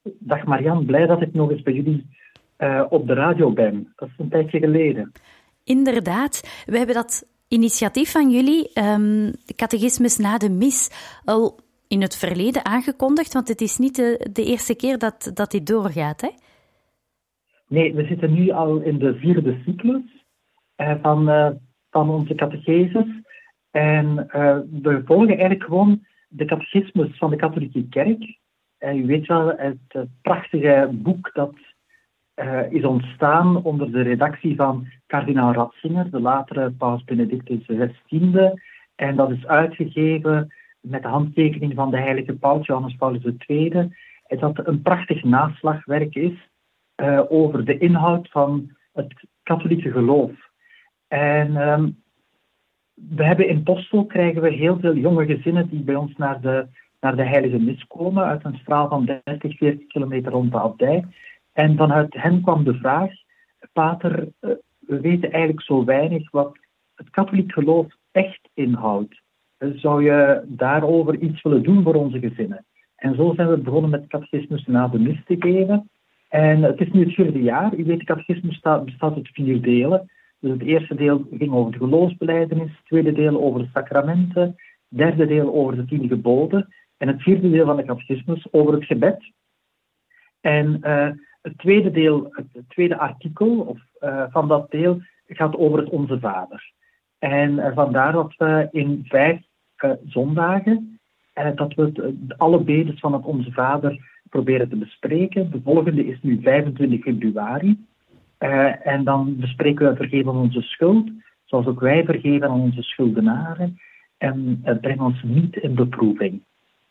Dag 0.03 0.43
Marian, 0.45 0.85
blij 0.85 1.05
dat 1.05 1.21
ik 1.21 1.33
nog 1.33 1.51
eens 1.51 1.61
bij 1.61 1.73
jullie 1.73 2.07
eh, 2.57 2.85
op 2.89 3.07
de 3.07 3.13
radio 3.13 3.51
ben. 3.51 3.93
Dat 3.95 4.07
is 4.07 4.15
een 4.17 4.29
tijdje 4.29 4.59
geleden. 4.59 5.11
Inderdaad, 5.63 6.63
we 6.65 6.77
hebben 6.77 6.95
dat 6.95 7.25
initiatief 7.47 8.11
van 8.11 8.29
jullie, 8.29 8.69
um, 8.73 9.31
Catechismus 9.55 10.17
na 10.17 10.37
de 10.37 10.49
mis, 10.49 10.89
al 11.25 11.59
in 11.87 12.01
het 12.01 12.17
verleden 12.17 12.65
aangekondigd, 12.65 13.33
want 13.33 13.47
het 13.47 13.61
is 13.61 13.77
niet 13.77 13.95
de, 13.95 14.43
eerste 14.43 14.75
keer 14.75 14.97
dat, 14.97 15.31
dat 15.33 15.51
dit 15.51 15.67
doorgaat, 15.67 16.21
hè? 16.21 16.29
Nee, 17.67 17.93
we 17.93 18.05
zitten 18.05 18.33
nu 18.33 18.49
al 18.49 18.79
in 18.79 18.97
de 18.97 19.15
vierde 19.15 19.61
cyclus 19.65 20.25
uh, 20.77 20.95
van, 21.01 21.29
uh, 21.29 21.49
van 21.89 22.09
onze 22.09 22.35
catecheses. 22.35 23.05
En 23.71 24.05
uh, 24.05 24.57
we 24.81 25.01
volgen 25.05 25.27
eigenlijk 25.27 25.63
gewoon 25.63 26.05
de 26.29 26.45
catechismus 26.45 27.17
van 27.17 27.29
de 27.29 27.35
katholieke 27.35 27.87
kerk. 27.89 28.37
u 28.95 29.05
weet 29.05 29.27
wel, 29.27 29.53
het 29.55 30.07
prachtige 30.21 30.89
boek 30.93 31.29
dat 31.33 31.53
is 32.69 32.83
ontstaan 32.83 33.63
onder 33.63 33.91
de 33.91 34.01
redactie 34.01 34.55
van 34.55 34.87
kardinaal 35.07 35.53
Ratzinger, 35.53 36.09
de 36.09 36.21
latere 36.21 36.71
paus 36.71 37.03
Benedictus 37.03 37.65
XVI. 37.65 38.51
En 38.95 39.15
dat 39.15 39.31
is 39.31 39.47
uitgegeven 39.47 40.53
met 40.81 41.01
de 41.01 41.07
handtekening 41.07 41.73
van 41.75 41.91
de 41.91 41.97
heilige 41.97 42.33
paus 42.33 42.65
Johannes 42.65 42.95
Paulus 42.95 43.23
II. 43.47 43.69
En 44.27 44.39
dat 44.39 44.67
een 44.67 44.81
prachtig 44.81 45.23
naslagwerk 45.23 46.15
is 46.15 46.49
uh, 46.95 47.21
over 47.29 47.65
de 47.65 47.77
inhoud 47.77 48.29
van 48.29 48.71
het 48.93 49.13
katholieke 49.43 49.91
geloof. 49.91 50.31
En 51.07 51.55
um, 51.55 52.03
we 52.93 53.23
hebben 53.23 53.47
in 53.47 53.63
Postel 53.63 54.05
krijgen 54.05 54.41
we 54.41 54.49
heel 54.49 54.79
veel 54.79 54.95
jonge 54.95 55.25
gezinnen 55.25 55.69
die 55.69 55.79
bij 55.79 55.95
ons 55.95 56.15
naar 56.15 56.41
de, 56.41 56.67
naar 56.99 57.15
de 57.15 57.25
heilige 57.25 57.59
mis 57.59 57.87
komen, 57.87 58.23
uit 58.23 58.45
een 58.45 58.57
straal 58.57 58.89
van 58.89 59.05
30, 59.23 59.57
40 59.57 59.87
kilometer 59.87 60.31
rond 60.31 60.51
de 60.51 60.59
abdij. 60.59 61.05
En 61.57 61.75
vanuit 61.75 62.13
hen 62.13 62.41
kwam 62.41 62.63
de 62.63 62.73
vraag, 62.73 63.11
pater, 63.73 64.19
uh, 64.19 64.51
we 64.79 64.99
weten 64.99 65.31
eigenlijk 65.31 65.63
zo 65.63 65.85
weinig 65.85 66.31
wat 66.31 66.57
het 66.95 67.09
katholiek 67.09 67.51
geloof 67.51 67.87
echt 68.11 68.49
inhoudt. 68.53 69.21
Zou 69.57 70.03
je 70.03 70.43
daarover 70.47 71.19
iets 71.19 71.41
willen 71.41 71.63
doen 71.63 71.83
voor 71.83 71.93
onze 71.93 72.19
gezinnen? 72.19 72.65
En 72.95 73.15
zo 73.15 73.33
zijn 73.35 73.49
we 73.49 73.57
begonnen 73.57 73.89
met 73.89 74.07
catechismus 74.07 74.65
na 74.65 74.87
de 74.87 74.99
mis 74.99 75.23
te 75.25 75.35
geven. 75.39 75.89
En 76.29 76.61
het 76.61 76.79
is 76.79 76.91
nu 76.91 77.03
het 77.03 77.13
vierde 77.13 77.41
jaar. 77.41 77.75
U 77.75 77.83
weet, 77.85 77.99
de 77.99 78.05
catechisme 78.05 78.49
bestaat, 78.49 78.89
uit 78.99 79.29
vier 79.33 79.61
delen. 79.61 80.09
Dus 80.39 80.51
het 80.51 80.61
eerste 80.61 80.95
deel 80.95 81.27
ging 81.31 81.51
over 81.51 81.71
de 81.71 81.77
geloofsbeleidenis, 81.77 82.69
het 82.69 82.85
tweede 82.85 83.11
deel 83.11 83.41
over 83.41 83.59
de 83.59 83.69
sacramenten, 83.73 84.41
het 84.41 84.55
derde 84.87 85.25
deel 85.25 85.53
over 85.53 85.75
de 85.75 85.85
tien 85.85 86.07
geboden 86.07 86.73
en 86.97 87.07
het 87.07 87.21
vierde 87.21 87.49
deel 87.49 87.65
van 87.65 87.75
de 87.75 87.85
catechismus 87.85 88.47
over 88.51 88.73
het 88.73 88.85
gebed. 88.85 89.31
En 90.41 90.79
uh, 90.83 91.09
het 91.41 91.57
tweede 91.57 91.91
deel, 91.91 92.27
het 92.31 92.69
tweede 92.69 92.97
artikel 92.97 93.59
of, 93.59 93.79
uh, 94.01 94.23
van 94.29 94.47
dat 94.47 94.71
deel 94.71 95.01
gaat 95.27 95.55
over 95.55 95.79
het 95.79 95.89
Onze 95.89 96.19
Vader. 96.19 96.71
En 97.19 97.51
uh, 97.51 97.73
vandaar 97.73 98.11
dat 98.11 98.35
we 98.37 98.67
in 98.71 99.05
vijf 99.07 99.41
zondagen, 100.05 100.99
dat 101.55 101.73
we 101.73 102.15
alle 102.37 102.59
bedes 102.59 102.99
van 102.99 103.13
het 103.13 103.25
Onze 103.25 103.51
Vader 103.51 104.21
proberen 104.29 104.69
te 104.69 104.75
bespreken. 104.75 105.51
De 105.51 105.61
volgende 105.63 106.05
is 106.05 106.17
nu 106.21 106.39
25 106.41 107.01
februari. 107.01 107.85
En 108.83 109.03
dan 109.03 109.37
bespreken 109.39 109.89
we 109.89 109.95
vergeven 109.95 110.31
onze 110.31 110.61
schuld, 110.61 111.09
zoals 111.45 111.65
ook 111.65 111.79
wij 111.79 112.05
vergeven 112.05 112.49
aan 112.49 112.59
onze 112.59 112.81
schuldenaren. 112.81 113.79
En 114.17 114.61
uh, 114.65 114.79
breng 114.81 114.99
ons 114.99 115.23
niet 115.23 115.55
in 115.55 115.75
beproeving. 115.75 116.43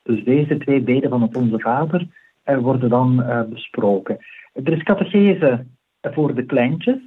Dus 0.02 0.24
deze 0.24 0.59
twee 0.59 0.80
beden 0.80 1.11
van 1.11 1.22
het 1.22 1.37
Onze 1.37 1.59
Vader 1.59 2.06
worden 2.61 2.88
dan 2.88 3.24
besproken. 3.50 4.18
Er 4.52 4.72
is 4.72 4.82
catechese 4.82 5.66
voor 6.00 6.35
de 6.35 6.44
kleintjes, 6.44 6.98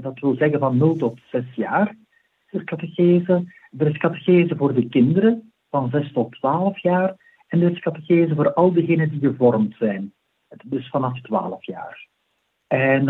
dat 0.00 0.18
wil 0.18 0.34
zeggen 0.34 0.58
van 0.58 0.76
0 0.76 0.96
tot 0.96 1.20
6 1.30 1.44
jaar. 1.54 1.96
Er 2.46 2.60
is 2.60 2.64
catechese. 2.64 3.44
Er 3.78 3.86
is 3.86 3.96
catechese 3.96 4.56
voor 4.56 4.74
de 4.74 4.88
kinderen 4.88 5.52
van 5.70 5.90
6 5.90 6.12
tot 6.12 6.32
12 6.32 6.78
jaar. 6.78 7.16
En 7.48 7.62
er 7.62 7.70
is 7.70 7.78
catechese 7.78 8.34
voor 8.34 8.52
al 8.52 8.72
diegenen 8.72 9.10
die 9.10 9.20
gevormd 9.20 9.74
zijn. 9.78 10.12
Dus 10.64 10.88
vanaf 10.88 11.20
12 11.20 11.64
jaar. 11.66 12.08
En 12.66 13.08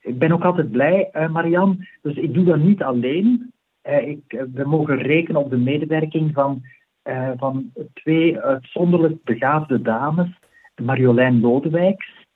ik 0.00 0.18
ben 0.18 0.32
ook 0.32 0.44
altijd 0.44 0.70
blij, 0.70 1.10
uh, 1.12 1.28
Marian. 1.28 1.86
Dus 2.02 2.16
ik 2.16 2.34
doe 2.34 2.44
dat 2.44 2.58
niet 2.58 2.82
alleen. 2.82 3.52
Ik, 3.82 4.46
we 4.52 4.64
mogen 4.64 4.96
rekenen 4.96 5.40
op 5.40 5.50
de 5.50 5.56
medewerking 5.56 6.32
van, 6.32 6.62
van 7.36 7.72
twee 7.92 8.40
uitzonderlijk 8.40 9.24
begaafde 9.24 9.82
dames. 9.82 10.38
Marjolein 10.82 11.40
Lodewijks, 11.40 12.26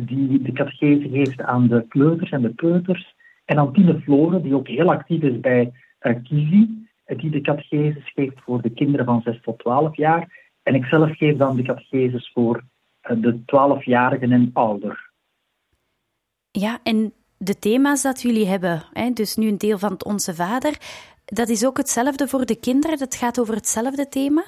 die 0.00 0.42
de 0.42 0.52
catechese 0.52 1.08
geeft 1.08 1.40
aan 1.40 1.68
de 1.68 1.84
kleuters 1.88 2.30
en 2.30 2.42
de 2.42 2.54
peuters. 2.54 3.14
En 3.44 3.58
Antine 3.58 4.00
Floren, 4.00 4.42
die 4.42 4.54
ook 4.54 4.68
heel 4.68 4.90
actief 4.90 5.22
is 5.22 5.40
bij 5.40 5.72
Kizi, 6.00 6.88
die 7.16 7.30
de 7.30 7.40
catechese 7.40 8.00
geeft 8.00 8.40
voor 8.40 8.62
de 8.62 8.70
kinderen 8.70 9.06
van 9.06 9.20
6 9.22 9.40
tot 9.42 9.58
12 9.58 9.96
jaar. 9.96 10.28
En 10.62 10.74
ik 10.74 10.84
zelf 10.84 11.16
geef 11.16 11.36
dan 11.36 11.56
de 11.56 11.62
catecheses 11.62 12.30
voor 12.32 12.62
eh, 13.00 13.16
de 13.20 13.38
12-jarigen 13.38 14.32
en 14.32 14.50
ouder. 14.52 15.10
Ja, 16.50 16.78
en 16.82 17.12
de 17.38 17.58
thema's 17.58 18.02
dat 18.02 18.22
jullie 18.22 18.46
hebben, 18.46 18.82
dus 19.14 19.36
nu 19.36 19.48
een 19.48 19.58
deel 19.58 19.78
van 19.78 19.92
het 19.92 20.04
Onze 20.04 20.34
Vader, 20.34 20.78
dat 21.24 21.48
is 21.48 21.66
ook 21.66 21.76
hetzelfde 21.76 22.28
voor 22.28 22.46
de 22.46 22.56
kinderen? 22.56 22.98
Dat 22.98 23.14
gaat 23.14 23.40
over 23.40 23.54
hetzelfde 23.54 24.08
thema? 24.08 24.44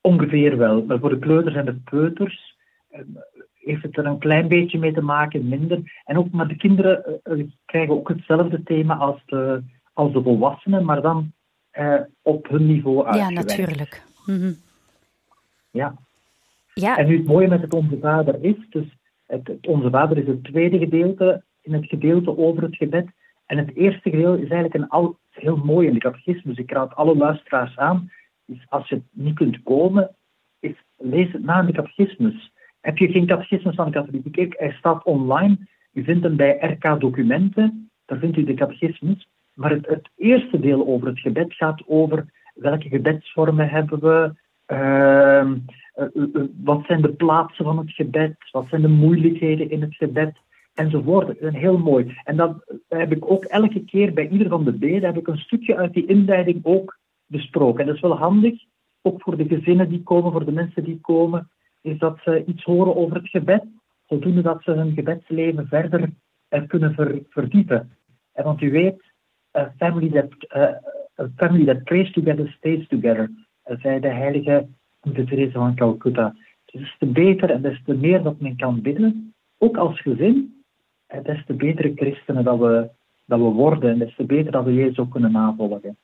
Ongeveer 0.00 0.56
wel. 0.56 0.84
Maar 0.84 0.98
voor 0.98 1.10
de 1.10 1.18
kleuters 1.18 1.54
en 1.54 1.64
de 1.64 1.80
peuters 1.84 2.56
eh, 2.88 3.00
heeft 3.54 3.82
het 3.82 3.96
er 3.96 4.06
een 4.06 4.18
klein 4.18 4.48
beetje 4.48 4.78
mee 4.78 4.92
te 4.92 5.02
maken, 5.02 5.48
minder. 5.48 6.02
En 6.04 6.18
ook, 6.18 6.30
maar 6.30 6.48
de 6.48 6.56
kinderen 6.56 7.20
uh, 7.24 7.46
krijgen 7.64 7.94
ook 7.94 8.08
hetzelfde 8.08 8.62
thema 8.62 8.94
als 8.94 9.22
de, 9.26 9.62
als 9.92 10.12
de 10.12 10.22
volwassenen, 10.22 10.84
maar 10.84 11.02
dan 11.02 11.32
uh, 11.78 12.00
op 12.22 12.48
hun 12.48 12.66
niveau 12.66 13.06
uitgewerkt. 13.06 13.50
Ja, 13.50 13.56
natuurlijk. 13.56 14.02
Mm 14.26 14.56
Ja. 15.70 15.94
ja. 16.74 16.96
En 16.96 17.06
nu 17.06 17.16
het 17.16 17.26
mooie 17.26 17.48
met 17.48 17.60
het 17.60 17.74
Onze 17.74 17.98
Vader 18.00 18.44
is, 18.44 18.56
dus 18.68 18.96
het, 19.26 19.46
het, 19.46 19.66
Onze 19.66 19.90
Vader 19.90 20.18
is 20.18 20.26
het 20.26 20.44
tweede 20.44 20.78
gedeelte 20.78 21.42
in 21.62 21.72
het 21.72 21.86
gedeelte 21.86 22.38
over 22.38 22.62
het 22.62 22.76
gebed. 22.76 23.06
En 23.46 23.58
het 23.58 23.76
eerste 23.76 24.10
gedeelte 24.10 24.42
is 24.42 24.50
eigenlijk 24.50 24.74
een 24.74 24.88
al, 24.88 25.18
heel 25.30 25.56
mooi 25.56 25.86
in 25.86 25.94
de 25.94 26.00
catechismus. 26.00 26.56
Ik 26.56 26.70
raad 26.70 26.94
alle 26.94 27.16
luisteraars 27.16 27.76
aan, 27.76 28.10
is 28.50 28.66
als 28.68 28.88
je 28.88 29.02
niet 29.10 29.34
kunt 29.34 29.62
komen, 29.62 30.10
is, 30.60 30.84
lees 30.96 31.32
het 31.32 31.44
na 31.44 31.60
in 31.60 31.66
de 31.66 31.72
catechismus. 31.72 32.52
Heb 32.80 32.98
je 32.98 33.10
geen 33.10 33.26
catechismus 33.26 33.74
van 33.74 33.84
de 33.84 33.92
katholieke 33.92 34.30
kerk? 34.30 34.54
Hij 34.58 34.72
staat 34.72 35.04
online. 35.04 35.56
U 35.92 36.04
vindt 36.04 36.24
hem 36.24 36.36
bij 36.36 36.58
RK 36.60 37.00
Documenten. 37.00 37.90
Daar 38.06 38.18
vindt 38.18 38.36
u 38.36 38.44
de 38.44 38.54
catechismus. 38.54 39.28
Maar 39.54 39.70
het, 39.70 39.86
het 39.86 40.08
eerste 40.16 40.60
deel 40.60 40.86
over 40.86 41.08
het 41.08 41.18
gebed 41.18 41.54
gaat 41.54 41.82
over 41.86 42.26
welke 42.54 42.88
gebedsvormen 42.88 43.68
hebben 43.68 44.00
we? 44.00 44.32
Uh, 44.66 45.52
wat 46.64 46.84
zijn 46.86 47.02
de 47.02 47.12
plaatsen 47.12 47.64
van 47.64 47.78
het 47.78 47.90
gebed? 47.90 48.36
Wat 48.50 48.66
zijn 48.68 48.82
de 48.82 48.88
moeilijkheden 48.88 49.70
in 49.70 49.80
het 49.80 49.94
gebed? 49.94 50.36
Enzovoort. 50.74 51.38
En 51.38 51.54
heel 51.54 51.78
mooi. 51.78 52.16
En 52.24 52.36
dat 52.36 52.80
heb 52.88 53.12
ik 53.12 53.30
ook 53.30 53.44
elke 53.44 53.84
keer 53.84 54.12
bij 54.12 54.28
ieder 54.28 54.48
van 54.48 54.64
de 54.64 54.72
beden 54.72 55.04
heb 55.04 55.16
ik 55.16 55.26
een 55.26 55.38
stukje 55.38 55.76
uit 55.76 55.92
die 55.92 56.06
inleiding 56.06 56.60
ook 56.62 56.98
besproken. 57.30 57.80
En 57.80 57.86
dat 57.86 57.94
is 57.94 58.00
wel 58.00 58.16
handig, 58.16 58.62
ook 59.02 59.22
voor 59.22 59.36
de 59.36 59.46
gezinnen 59.46 59.88
die 59.88 60.02
komen, 60.02 60.32
voor 60.32 60.44
de 60.44 60.52
mensen 60.52 60.84
die 60.84 60.98
komen, 61.00 61.50
is 61.80 61.98
dat 61.98 62.18
ze 62.24 62.44
iets 62.44 62.64
horen 62.64 62.96
over 62.96 63.16
het 63.16 63.28
gebed, 63.28 63.64
zodoende 64.06 64.42
dat 64.42 64.62
ze 64.62 64.70
hun 64.70 64.92
gebedsleven 64.92 65.66
verder 65.66 66.10
kunnen 66.66 66.94
ver, 66.94 67.22
verdiepen. 67.28 67.90
En 68.32 68.44
want 68.44 68.60
u 68.60 68.70
weet, 68.70 69.02
a 69.56 69.72
family 69.76 70.10
that 70.10 70.28
a 71.20 71.28
family 71.36 71.64
that 71.64 71.84
prays 71.84 72.12
together 72.12 72.54
stays 72.56 72.88
together, 72.88 73.30
zei 73.64 74.00
de 74.00 74.08
heilige 74.08 74.66
Moeder 75.02 75.26
Teresa 75.26 75.58
van 75.58 75.74
Calcutta. 75.74 76.34
Dus 76.64 76.80
des 76.80 76.96
te 76.98 77.06
beter 77.06 77.50
en 77.50 77.62
des 77.62 77.82
te 77.84 77.94
meer 77.94 78.22
dat 78.22 78.40
men 78.40 78.56
kan 78.56 78.80
bidden, 78.80 79.34
ook 79.58 79.76
als 79.76 80.00
gezin, 80.00 80.62
des 81.22 81.44
te 81.46 81.54
betere 81.54 81.92
christenen 81.94 82.44
dat 82.44 82.58
we, 82.58 82.90
dat 83.24 83.38
we 83.38 83.44
worden 83.44 83.90
en 83.90 83.98
des 83.98 84.14
te 84.14 84.24
beter 84.24 84.52
dat 84.52 84.64
we 84.64 84.74
Jezus 84.74 84.98
ook 84.98 85.10
kunnen 85.10 85.32
navolgen. 85.32 85.96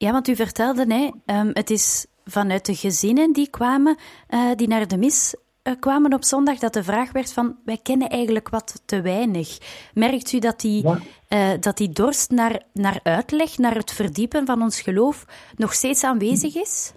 Ja, 0.00 0.12
want 0.12 0.28
u 0.28 0.36
vertelde, 0.36 0.94
hè, 0.94 1.34
um, 1.40 1.50
het 1.52 1.70
is 1.70 2.06
vanuit 2.24 2.66
de 2.66 2.74
gezinnen 2.74 3.32
die 3.32 3.50
kwamen, 3.50 3.96
uh, 4.30 4.54
die 4.54 4.68
naar 4.68 4.86
de 4.86 4.96
mis 4.98 5.36
uh, 5.64 5.74
kwamen 5.80 6.14
op 6.14 6.24
zondag 6.24 6.58
dat 6.58 6.72
de 6.72 6.82
vraag 6.82 7.12
werd 7.12 7.32
van 7.32 7.56
wij 7.64 7.78
kennen 7.82 8.08
eigenlijk 8.08 8.48
wat 8.48 8.82
te 8.86 9.00
weinig. 9.00 9.48
Merkt 9.94 10.32
u 10.32 10.38
dat 10.38 10.60
die, 10.60 10.84
uh, 10.84 11.50
dat 11.60 11.76
die 11.76 11.90
dorst 11.90 12.30
naar, 12.30 12.62
naar 12.72 13.00
uitleg, 13.02 13.58
naar 13.58 13.74
het 13.74 13.92
verdiepen 13.92 14.46
van 14.46 14.62
ons 14.62 14.80
geloof 14.80 15.26
nog 15.56 15.72
steeds 15.72 16.04
aanwezig 16.04 16.54
is? 16.54 16.94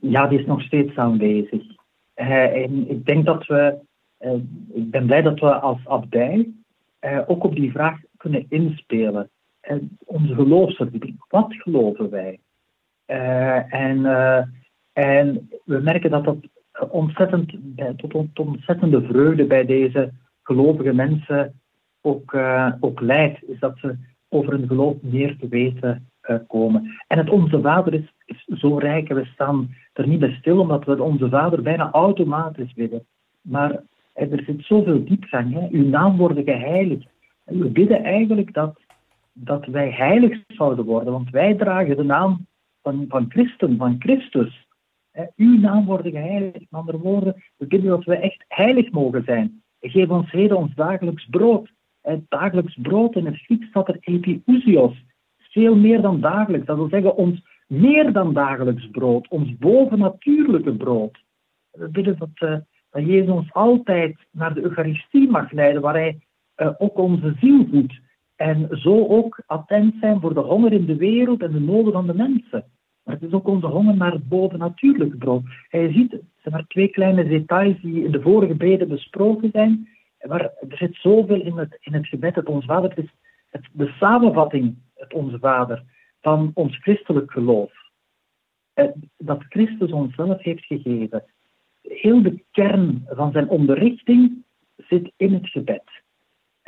Ja, 0.00 0.26
die 0.26 0.38
is 0.38 0.46
nog 0.46 0.62
steeds 0.62 0.96
aanwezig. 0.96 1.62
En 2.14 2.90
ik 2.90 3.04
denk 3.06 3.24
dat 3.24 3.46
we, 3.46 3.78
ik 4.72 4.90
ben 4.90 5.06
blij 5.06 5.22
dat 5.22 5.40
we 5.40 5.54
als 5.54 5.86
abdij 5.86 6.48
ook 7.26 7.44
op 7.44 7.54
die 7.54 7.70
vraag 7.70 7.98
kunnen 8.16 8.46
inspelen. 8.48 9.30
Onze 10.04 10.34
geloofsverdieping, 10.34 11.24
wat 11.28 11.54
geloven 11.54 12.10
wij? 12.10 12.38
en, 13.68 14.04
en 14.92 15.50
we 15.64 15.78
merken 15.78 16.10
dat 16.10 16.24
dat 16.24 16.36
ontzettend, 16.90 17.52
bij, 17.56 17.94
tot, 17.94 18.38
ontzettende 18.38 19.02
vreugde 19.02 19.44
bij 19.44 19.64
deze 19.64 20.12
gelovige 20.42 20.92
mensen 20.92 21.60
ook, 22.00 22.32
uh, 22.32 22.72
leidt, 22.94 23.48
is 23.48 23.58
dat 23.58 23.78
ze 23.78 23.96
over 24.28 24.52
hun 24.52 24.66
geloof 24.66 24.96
meer 25.02 25.36
te 25.36 25.48
weten 25.48 26.08
komen. 26.46 26.94
En 27.06 27.18
het 27.18 27.30
Onze 27.30 27.60
Vader 27.60 27.94
is, 27.94 28.12
is 28.24 28.44
zo 28.44 28.78
rijk 28.78 29.08
en 29.08 29.16
we 29.16 29.24
staan 29.24 29.74
er 29.92 30.08
niet 30.08 30.18
bij 30.18 30.32
stil, 30.32 30.60
omdat 30.60 30.84
we 30.84 31.02
Onze 31.02 31.28
Vader 31.28 31.62
bijna 31.62 31.90
automatisch 31.90 32.72
bidden. 32.72 33.06
Maar 33.40 33.82
er 34.12 34.42
zit 34.46 34.64
zoveel 34.64 35.04
diepgang. 35.04 35.52
Hè? 35.52 35.68
Uw 35.70 35.88
naam 35.88 36.16
worden 36.16 36.44
geheiligd. 36.44 37.06
We 37.44 37.68
bidden 37.68 38.02
eigenlijk 38.02 38.54
dat, 38.54 38.80
dat 39.34 39.66
wij 39.66 39.90
heilig 39.90 40.42
zouden 40.46 40.84
worden, 40.84 41.12
want 41.12 41.30
wij 41.30 41.54
dragen 41.54 41.96
de 41.96 42.02
naam 42.02 42.46
van, 42.82 43.04
van 43.08 43.26
Christen, 43.28 43.76
van 43.76 43.96
Christus. 43.98 44.66
Hè? 45.10 45.24
Uw 45.36 45.58
naam 45.58 45.84
worden 45.84 46.12
geheiligd. 46.12 46.54
Met 46.58 46.80
andere 46.80 46.98
woorden, 46.98 47.42
we 47.56 47.66
bidden 47.66 47.90
dat 47.90 48.04
we 48.04 48.16
echt 48.16 48.44
heilig 48.48 48.90
mogen 48.90 49.24
zijn. 49.24 49.62
Geef 49.80 50.08
ons 50.08 50.30
heden 50.30 50.56
ons 50.56 50.74
dagelijks 50.74 51.26
brood. 51.30 51.72
Het 52.00 52.20
dagelijks 52.28 52.78
brood 52.82 53.16
in 53.16 53.26
het 53.26 53.36
Grieks 53.36 53.66
staat 53.66 53.88
er 53.88 53.98
epiousios. 54.00 55.04
Veel 55.36 55.76
meer 55.76 56.00
dan 56.00 56.20
dagelijks. 56.20 56.66
Dat 56.66 56.76
wil 56.76 56.88
zeggen 56.88 57.16
ons 57.16 57.42
meer 57.66 58.12
dan 58.12 58.34
dagelijks 58.34 58.88
brood. 58.90 59.28
Ons 59.28 59.58
bovennatuurlijke 59.58 60.74
brood. 60.76 61.22
We 61.70 61.88
bidden 61.88 62.18
dat, 62.18 62.62
uh, 62.92 63.06
Jezus 63.06 63.30
ons 63.30 63.52
altijd 63.52 64.16
naar 64.30 64.54
de 64.54 64.62
Eucharistie 64.62 65.30
mag 65.30 65.52
leiden, 65.52 65.82
waar 65.82 65.94
Hij 65.94 66.18
uh, 66.56 66.70
ook 66.78 66.98
onze 66.98 67.34
ziel 67.40 67.66
voedt. 67.70 68.00
En 68.36 68.68
zo 68.70 69.06
ook 69.06 69.42
attent 69.46 69.94
zijn 70.00 70.20
voor 70.20 70.34
de 70.34 70.40
honger 70.40 70.72
in 70.72 70.86
de 70.86 70.96
wereld 70.96 71.42
en 71.42 71.52
de 71.52 71.60
noden 71.60 71.92
van 71.92 72.06
de 72.06 72.14
mensen. 72.14 72.64
Maar 73.02 73.14
het 73.14 73.22
is 73.22 73.32
ook 73.32 73.46
onze 73.46 73.66
honger 73.66 73.96
naar 73.96 74.12
het 74.12 74.28
bovennatuurlijke 74.28 75.16
brood. 75.16 75.42
Hij 75.68 75.92
ziet, 75.92 76.10
het 76.12 76.22
zijn 76.42 76.54
maar 76.54 76.66
twee 76.66 76.88
kleine 76.88 77.28
details 77.28 77.80
die 77.80 78.04
in 78.04 78.10
de 78.10 78.20
vorige 78.20 78.54
beden 78.54 78.88
besproken 78.88 79.50
zijn. 79.50 79.88
Maar 80.28 80.40
er 80.40 80.76
zit 80.76 80.96
zoveel 80.96 81.40
in 81.40 81.56
het, 81.58 81.78
in 81.80 81.94
het 81.94 82.06
gebed, 82.06 82.34
het 82.34 82.46
Onze 82.46 82.66
Vader. 82.66 82.90
Het 82.90 82.98
is 82.98 83.14
het, 83.50 83.68
de 83.72 83.94
samenvatting, 83.98 84.76
het 84.94 85.12
Onze 85.12 85.38
Vader, 85.38 85.82
van 86.20 86.50
ons 86.54 86.76
christelijk 86.76 87.30
geloof. 87.30 87.72
Dat 89.16 89.44
Christus 89.48 89.92
ons 89.92 90.14
zelf 90.14 90.42
heeft 90.42 90.64
gegeven. 90.64 91.24
Heel 91.82 92.22
de 92.22 92.42
kern 92.50 93.06
van 93.08 93.32
zijn 93.32 93.48
onderrichting 93.48 94.44
zit 94.76 95.12
in 95.16 95.32
het 95.32 95.48
gebed. 95.48 96.03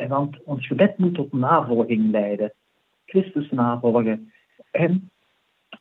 Want 0.08 0.42
ons 0.44 0.66
gebed 0.66 0.98
moet 0.98 1.14
tot 1.14 1.32
navolging 1.32 2.10
leiden. 2.10 2.52
Christus 3.04 3.50
navolgen. 3.50 4.32
En 4.70 5.10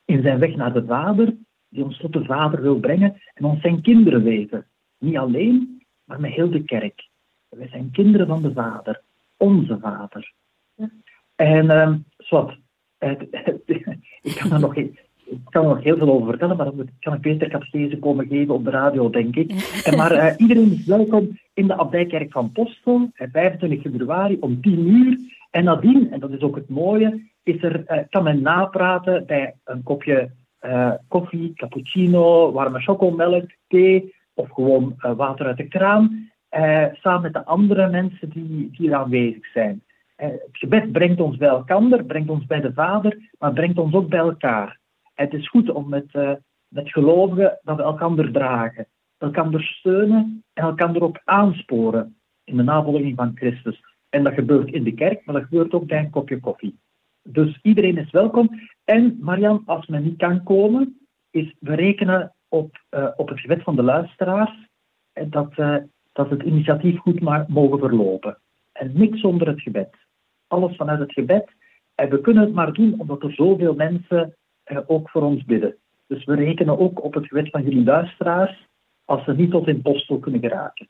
in 0.05 0.21
zijn 0.21 0.39
weg 0.39 0.55
naar 0.55 0.73
de 0.73 0.85
Vader, 0.85 1.35
die 1.69 1.83
ons 1.83 1.97
tot 1.97 2.13
de 2.13 2.25
Vader 2.25 2.61
wil 2.61 2.79
brengen 2.79 3.21
en 3.33 3.45
ons 3.45 3.61
zijn 3.61 3.81
kinderen 3.81 4.23
weten. 4.23 4.65
Niet 4.97 5.17
alleen, 5.17 5.83
maar 6.03 6.19
met 6.19 6.31
heel 6.31 6.49
de 6.49 6.63
kerk. 6.63 7.07
Wij 7.49 7.67
zijn 7.67 7.91
kinderen 7.91 8.27
van 8.27 8.41
de 8.41 8.53
Vader, 8.53 9.01
onze 9.37 9.79
Vader. 9.79 10.33
En 11.35 11.65
uh, 11.65 11.93
zwart, 12.17 12.59
ik 14.21 14.35
kan 14.39 14.51
er 14.51 14.59
nog 14.59 14.75
ik 15.25 15.39
kan 15.49 15.63
er 15.63 15.69
nog 15.69 15.83
heel 15.83 15.97
veel 15.97 16.09
over 16.09 16.27
vertellen, 16.27 16.57
maar 16.57 16.65
dan 16.65 16.89
kan 16.99 17.13
ik 17.13 17.21
beter 17.21 17.49
catechese 17.49 17.99
komen 17.99 18.27
geven 18.27 18.53
op 18.53 18.63
de 18.63 18.69
radio, 18.69 19.09
denk 19.09 19.35
ik. 19.35 19.51
En 19.85 19.97
maar 19.97 20.11
uh, 20.11 20.33
iedereen 20.37 20.71
is 20.71 20.85
welkom 20.85 21.39
in 21.53 21.67
de 21.67 21.77
Abdijkerk 21.77 22.31
van 22.31 22.51
Postel, 22.51 23.09
25 23.13 23.81
februari 23.81 24.37
om 24.39 24.61
10 24.61 24.87
uur. 24.87 25.19
En 25.51 25.63
nadien, 25.63 26.11
en 26.11 26.19
dat 26.19 26.31
is 26.31 26.41
ook 26.41 26.55
het 26.55 26.69
mooie, 26.69 27.29
is 27.43 27.63
er, 27.63 27.83
uh, 27.87 27.97
kan 28.09 28.23
men 28.23 28.41
napraten 28.41 29.25
bij 29.25 29.55
een 29.63 29.83
kopje 29.83 30.31
uh, 30.61 30.91
koffie, 31.07 31.53
cappuccino, 31.55 32.51
warme 32.51 32.79
chocomelk, 32.79 33.51
thee 33.67 34.13
of 34.33 34.49
gewoon 34.49 34.95
water 35.15 35.45
uit 35.45 35.57
de 35.57 35.67
kraan. 35.67 36.29
Samen 36.93 37.21
met 37.21 37.33
de 37.33 37.45
andere 37.45 37.89
mensen 37.89 38.29
die, 38.29 38.47
die 38.47 38.69
hier 38.71 38.95
aanwezig 38.95 39.45
zijn. 39.45 39.83
Het 40.15 40.49
gebed 40.51 40.91
brengt 40.91 41.21
ons 41.21 41.37
bij 41.37 41.47
elkaar, 41.47 42.03
brengt 42.03 42.29
ons 42.29 42.45
bij 42.45 42.61
de 42.61 42.73
Vader, 42.73 43.29
maar 43.39 43.53
brengt 43.53 43.77
ons 43.77 43.93
ook 43.93 44.09
bij 44.09 44.19
elkaar. 44.19 44.79
Het 45.15 45.33
is 45.33 45.49
goed 45.49 45.69
om 45.69 45.89
met, 45.89 46.13
uh, 46.13 46.31
met 46.67 46.91
gelovigen 46.91 47.59
dat 47.63 47.77
we 47.77 47.83
elkaar 47.83 48.31
dragen, 48.31 48.87
elkaar 49.17 49.61
steunen 49.61 50.43
en 50.53 50.63
elkaar 50.63 51.01
ook 51.01 51.21
aansporen 51.23 52.15
in 52.43 52.57
de 52.57 52.63
navolging 52.63 53.15
van 53.15 53.31
Christus. 53.35 53.83
En 54.09 54.23
dat 54.23 54.33
gebeurt 54.33 54.71
in 54.71 54.83
de 54.83 54.93
kerk, 54.93 55.25
maar 55.25 55.35
dat 55.35 55.43
gebeurt 55.43 55.73
ook 55.73 55.85
bij 55.85 55.99
een 55.99 56.09
kopje 56.09 56.39
koffie. 56.39 56.79
Dus 57.23 57.59
iedereen 57.61 57.97
is 57.97 58.11
welkom. 58.11 58.49
En 58.83 59.17
Marian, 59.21 59.63
als 59.65 59.87
men 59.87 60.03
niet 60.03 60.17
kan 60.17 60.43
komen, 60.43 60.97
is 61.31 61.55
we 61.59 61.75
rekenen 61.75 62.33
op, 62.47 62.79
op 63.15 63.29
het 63.29 63.39
gebed 63.39 63.63
van 63.63 63.75
de 63.75 63.83
luisteraars. 63.83 64.67
En 65.13 65.29
dat, 65.29 65.55
dat 66.13 66.29
het 66.29 66.43
initiatief 66.43 66.99
goed 66.99 67.21
maar 67.21 67.45
mogen 67.47 67.79
verlopen. 67.79 68.37
En 68.71 68.91
niks 68.93 69.19
zonder 69.19 69.47
het 69.47 69.61
gebed. 69.61 69.89
Alles 70.47 70.75
vanuit 70.75 70.99
het 70.99 71.13
gebed. 71.13 71.51
En 71.95 72.09
we 72.09 72.21
kunnen 72.21 72.43
het 72.43 72.53
maar 72.53 72.73
doen 72.73 72.99
omdat 72.99 73.23
er 73.23 73.33
zoveel 73.33 73.75
mensen 73.75 74.21
eh, 74.21 74.31
ook 74.87 75.09
voor 75.09 75.21
ons 75.21 75.45
bidden. 75.45 75.75
Dus 76.07 76.25
we 76.25 76.35
rekenen 76.35 76.79
ook 76.79 77.03
op 77.03 77.13
het 77.13 77.27
gebed 77.27 77.49
van 77.49 77.63
jullie 77.63 77.83
luisteraars 77.83 78.67
als 79.05 79.23
ze 79.23 79.33
niet 79.33 79.51
tot 79.51 79.67
in 79.67 79.81
postel 79.81 80.19
kunnen 80.19 80.41
geraken. 80.41 80.87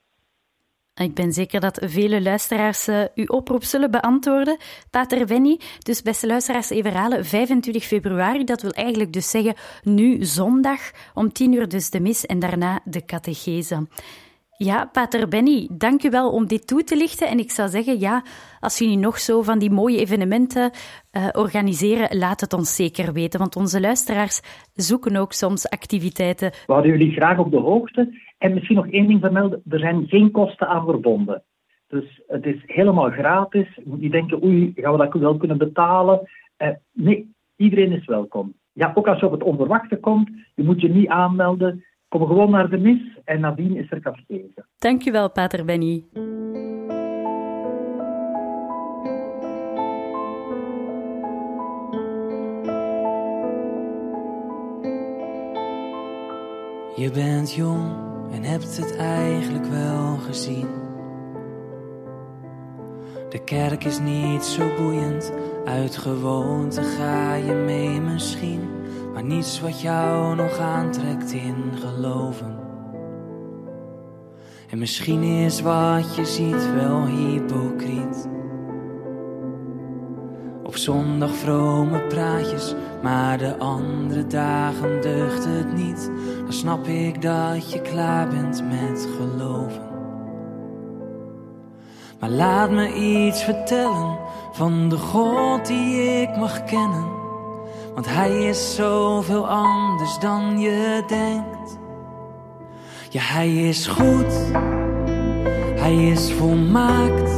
Ik 1.01 1.13
ben 1.13 1.33
zeker 1.33 1.59
dat 1.59 1.79
vele 1.83 2.21
luisteraars 2.21 2.87
uh, 2.87 3.03
uw 3.15 3.25
oproep 3.25 3.63
zullen 3.63 3.91
beantwoorden. 3.91 4.57
Pater 4.89 5.27
Wenny, 5.27 5.59
dus 5.79 6.01
beste 6.01 6.27
luisteraars, 6.27 6.69
even 6.69 6.91
herhalen. 6.91 7.25
25 7.25 7.83
februari, 7.83 8.43
dat 8.43 8.61
wil 8.61 8.71
eigenlijk 8.71 9.13
dus 9.13 9.29
zeggen 9.29 9.53
nu 9.83 10.23
zondag 10.23 11.11
om 11.13 11.31
10 11.31 11.53
uur 11.53 11.67
dus 11.67 11.89
de 11.89 11.99
mis 11.99 12.25
en 12.25 12.39
daarna 12.39 12.79
de 12.83 13.05
catechese. 13.05 13.87
Ja, 14.57 14.89
Pater 14.91 15.27
Benny, 15.27 15.69
dank 15.71 16.03
u 16.03 16.09
wel 16.09 16.31
om 16.31 16.47
dit 16.47 16.67
toe 16.67 16.83
te 16.83 16.97
lichten. 16.97 17.27
En 17.27 17.39
ik 17.39 17.51
zou 17.51 17.69
zeggen, 17.69 17.99
ja, 17.99 18.23
als 18.59 18.77
jullie 18.77 18.97
nog 18.97 19.19
zo 19.19 19.41
van 19.41 19.59
die 19.59 19.71
mooie 19.71 19.99
evenementen 19.99 20.71
uh, 20.71 21.27
organiseren, 21.31 22.17
laat 22.17 22.41
het 22.41 22.53
ons 22.53 22.75
zeker 22.75 23.13
weten. 23.13 23.39
Want 23.39 23.55
onze 23.55 23.81
luisteraars 23.81 24.41
zoeken 24.73 25.15
ook 25.15 25.31
soms 25.31 25.69
activiteiten. 25.69 26.51
We 26.51 26.73
houden 26.73 26.91
jullie 26.91 27.11
graag 27.11 27.37
op 27.37 27.51
de 27.51 27.57
hoogte. 27.57 28.13
En 28.37 28.53
misschien 28.53 28.75
nog 28.75 28.87
één 28.87 29.07
ding 29.07 29.19
vermelden, 29.19 29.61
er 29.69 29.79
zijn 29.79 30.07
geen 30.07 30.31
kosten 30.31 30.67
aan 30.67 30.85
verbonden. 30.85 31.43
Dus 31.87 32.21
het 32.27 32.45
is 32.45 32.63
helemaal 32.65 33.09
gratis. 33.09 33.75
Je 33.75 33.83
moet 33.85 34.01
niet 34.01 34.11
denken, 34.11 34.43
oei, 34.43 34.71
gaan 34.75 34.91
we 34.91 34.97
dat 34.97 35.13
wel 35.13 35.37
kunnen 35.37 35.57
betalen? 35.57 36.21
Uh, 36.57 36.69
nee, 36.91 37.33
iedereen 37.55 37.91
is 37.91 38.05
welkom. 38.05 38.53
Ja, 38.73 38.91
ook 38.95 39.07
als 39.07 39.19
je 39.19 39.25
op 39.25 39.31
het 39.31 39.43
onverwachte 39.43 39.97
komt, 39.97 40.29
je 40.55 40.63
moet 40.63 40.81
je 40.81 40.89
niet 40.89 41.07
aanmelden. 41.07 41.83
Kom 42.15 42.27
gewoon 42.27 42.49
naar 42.49 42.69
de 42.69 42.77
mis 42.77 43.19
en 43.23 43.39
nadien 43.39 43.77
is 43.77 43.91
er 43.91 43.99
catechese. 43.99 44.65
Dankjewel, 44.77 45.31
Pater 45.31 45.65
Benny. 45.65 46.03
Je 56.95 57.11
bent 57.13 57.53
jong 57.53 57.93
en 58.31 58.43
hebt 58.43 58.77
het 58.77 58.97
eigenlijk 58.97 59.65
wel 59.65 60.15
gezien. 60.17 60.67
De 63.29 63.43
kerk 63.43 63.83
is 63.83 63.99
niet 63.99 64.43
zo 64.43 64.75
boeiend, 64.77 65.33
uit 65.65 65.97
gewoonte 65.97 66.81
ga 66.81 67.33
je 67.33 67.53
mee 67.53 68.01
misschien 68.01 68.74
maar 69.15 69.23
niets 69.23 69.61
wat 69.61 69.81
jou 69.81 70.35
nog 70.35 70.57
aantrekt 70.57 71.31
in 71.31 71.55
geloven. 71.73 72.59
En 74.69 74.77
misschien 74.77 75.23
is 75.23 75.61
wat 75.61 76.15
je 76.15 76.25
ziet 76.25 76.73
wel 76.73 77.05
hypocriet. 77.05 78.27
Op 80.63 80.75
zondag 80.75 81.35
vrome 81.35 81.99
praatjes, 81.99 82.75
maar 83.03 83.37
de 83.37 83.57
andere 83.57 84.27
dagen 84.27 85.01
deugt 85.01 85.45
het 85.45 85.73
niet. 85.73 86.11
Dan 86.43 86.53
snap 86.53 86.87
ik 86.87 87.21
dat 87.21 87.71
je 87.71 87.81
klaar 87.81 88.27
bent 88.27 88.63
met 88.69 89.07
geloven. 89.17 89.87
Maar 92.19 92.29
laat 92.29 92.71
me 92.71 92.93
iets 92.93 93.43
vertellen 93.43 94.17
van 94.51 94.89
de 94.89 94.97
God 94.97 95.65
die 95.65 96.01
ik 96.21 96.35
mag 96.37 96.63
kennen 96.63 97.24
want 97.95 98.07
hij 98.09 98.43
is 98.43 98.75
zoveel 98.75 99.47
anders 99.47 100.19
dan 100.19 100.59
je 100.59 101.03
denkt. 101.07 101.79
Ja, 103.09 103.21
hij 103.21 103.53
is 103.53 103.87
goed, 103.87 104.51
hij 105.75 106.07
is 106.07 106.31
volmaakt. 106.31 107.31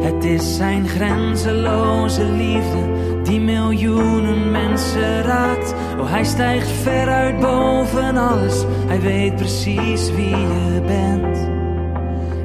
Het 0.00 0.24
is 0.24 0.56
zijn 0.56 0.88
grenzeloze 0.88 2.24
liefde 2.24 2.96
die 3.22 3.40
miljoenen 3.40 4.50
mensen 4.50 5.22
raakt. 5.22 5.74
Oh, 5.98 6.10
hij 6.10 6.24
stijgt 6.24 6.68
ver 6.68 7.08
uit 7.08 7.40
boven 7.40 8.16
alles. 8.16 8.64
Hij 8.86 9.00
weet 9.00 9.36
precies 9.36 10.10
wie 10.10 10.36
je 10.36 10.82
bent. 10.86 11.38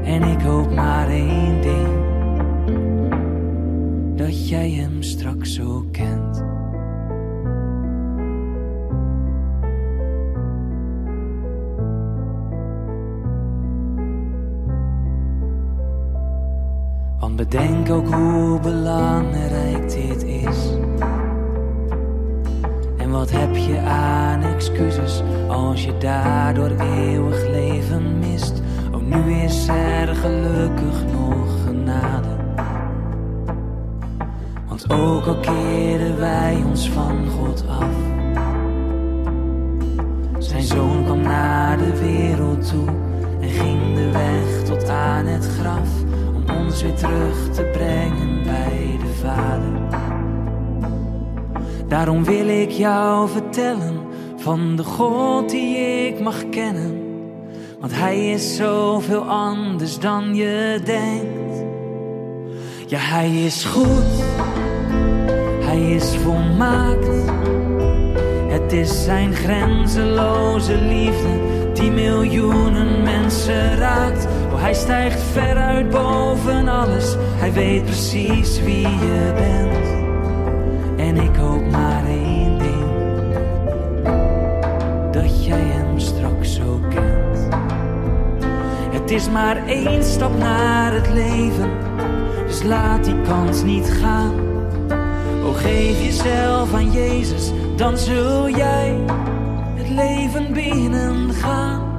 En 0.04 0.24
ik 0.24 0.42
hoop 0.42 0.74
maar 0.74 1.08
één 1.08 1.62
ding: 1.62 1.88
dat 4.16 4.50
jij 4.50 4.70
hem 4.72 5.02
straks 5.04 5.54
zo 5.54 5.86
kent. 5.92 6.53
Bedenk 17.36 17.90
ook 17.90 18.14
hoe 18.14 18.60
belangrijk 18.60 19.92
dit 19.92 20.24
is. 20.24 20.70
En 22.98 23.12
wat 23.12 23.32
heb 23.32 23.56
je 23.56 23.80
aan 23.80 24.42
excuses 24.42 25.24
als 25.48 25.86
je 25.86 25.98
daardoor 25.98 26.72
eeuwig 26.80 27.48
leven 27.50 28.20
mist? 28.20 28.62
Oh, 28.92 29.02
nu 29.02 29.34
is 29.34 29.68
er 29.68 30.16
gelukkig 30.16 31.06
nog 31.12 31.64
genade. 31.66 32.36
Want 34.68 34.92
ook 34.92 35.26
al 35.26 35.40
keren 35.40 36.20
wij 36.20 36.64
ons 36.66 36.90
van 36.90 37.28
God 37.28 37.64
af. 37.68 37.96
Zijn 40.38 40.64
zoon 40.64 41.04
kwam 41.04 41.22
naar 41.22 41.78
de 41.78 41.98
wereld 41.98 42.70
toe 42.70 42.88
en 43.40 43.50
ging 43.50 43.96
de 43.96 44.12
weg 44.12 44.64
tot 44.64 44.90
aan 44.90 45.26
het 45.26 45.46
graf 45.60 46.03
ons 46.74 46.82
weer 46.82 46.94
terug 46.94 47.50
te 47.52 47.64
brengen 47.64 48.44
bij 48.44 48.98
de 49.02 49.14
Vader. 49.22 50.00
Daarom 51.88 52.24
wil 52.24 52.48
ik 52.48 52.70
jou 52.70 53.30
vertellen 53.30 54.00
van 54.38 54.76
de 54.76 54.84
God 54.84 55.50
die 55.50 55.78
ik 55.78 56.20
mag 56.20 56.50
kennen. 56.50 57.02
Want 57.80 57.94
Hij 57.94 58.32
is 58.32 58.56
zoveel 58.56 59.22
anders 59.22 60.00
dan 60.00 60.36
je 60.36 60.82
denkt. 60.86 61.64
Ja, 62.88 63.00
Hij 63.00 63.44
is 63.44 63.66
goed, 63.66 64.24
Hij 65.66 65.92
is 65.92 66.16
volmaakt. 66.16 67.08
Het 68.48 68.72
is 68.72 69.04
Zijn 69.04 69.34
grenzeloze 69.34 70.76
liefde 70.76 71.63
Hij 74.64 74.74
stijgt 74.74 75.22
ver 75.22 75.58
uit 75.58 75.90
boven 75.90 76.68
alles. 76.68 77.16
Hij 77.20 77.54
weet 77.54 77.86
precies 77.86 78.62
wie 78.62 78.88
je 78.88 79.32
bent. 79.36 79.88
En 81.00 81.18
ik 81.18 81.36
hoop 81.36 81.72
maar 81.72 82.06
één 82.06 82.58
ding: 82.58 82.86
dat 85.12 85.46
jij 85.46 85.60
hem 85.60 86.00
straks 86.00 86.56
zo 86.56 86.80
kent. 86.90 87.48
Het 88.92 89.12
is 89.12 89.30
maar 89.30 89.68
één 89.68 90.04
stap 90.04 90.38
naar 90.38 90.94
het 90.94 91.10
leven, 91.10 91.72
dus 92.48 92.64
laat 92.64 93.04
die 93.04 93.22
kans 93.22 93.64
niet 93.64 93.90
gaan. 93.92 94.34
O, 95.44 95.52
geef 95.52 96.04
jezelf 96.04 96.74
aan 96.74 96.92
Jezus, 96.92 97.52
dan 97.76 97.98
zul 97.98 98.50
jij 98.50 98.98
het 99.76 99.90
leven 99.90 100.54
binnengaan. 100.54 101.93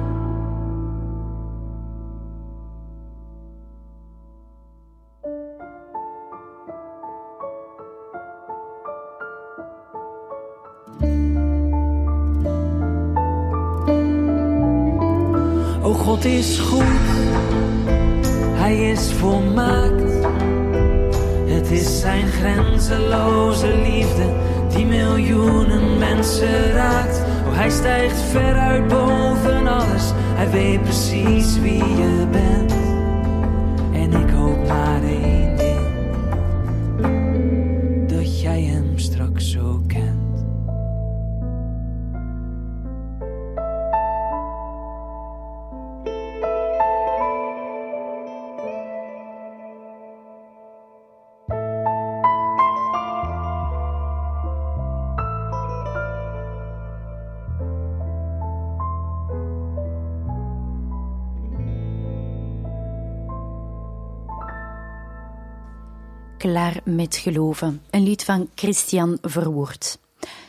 Met 66.83 67.15
geloven, 67.15 67.81
een 67.89 68.03
lied 68.03 68.23
van 68.23 68.49
Christian 68.55 69.17
Verwoerd. 69.21 69.97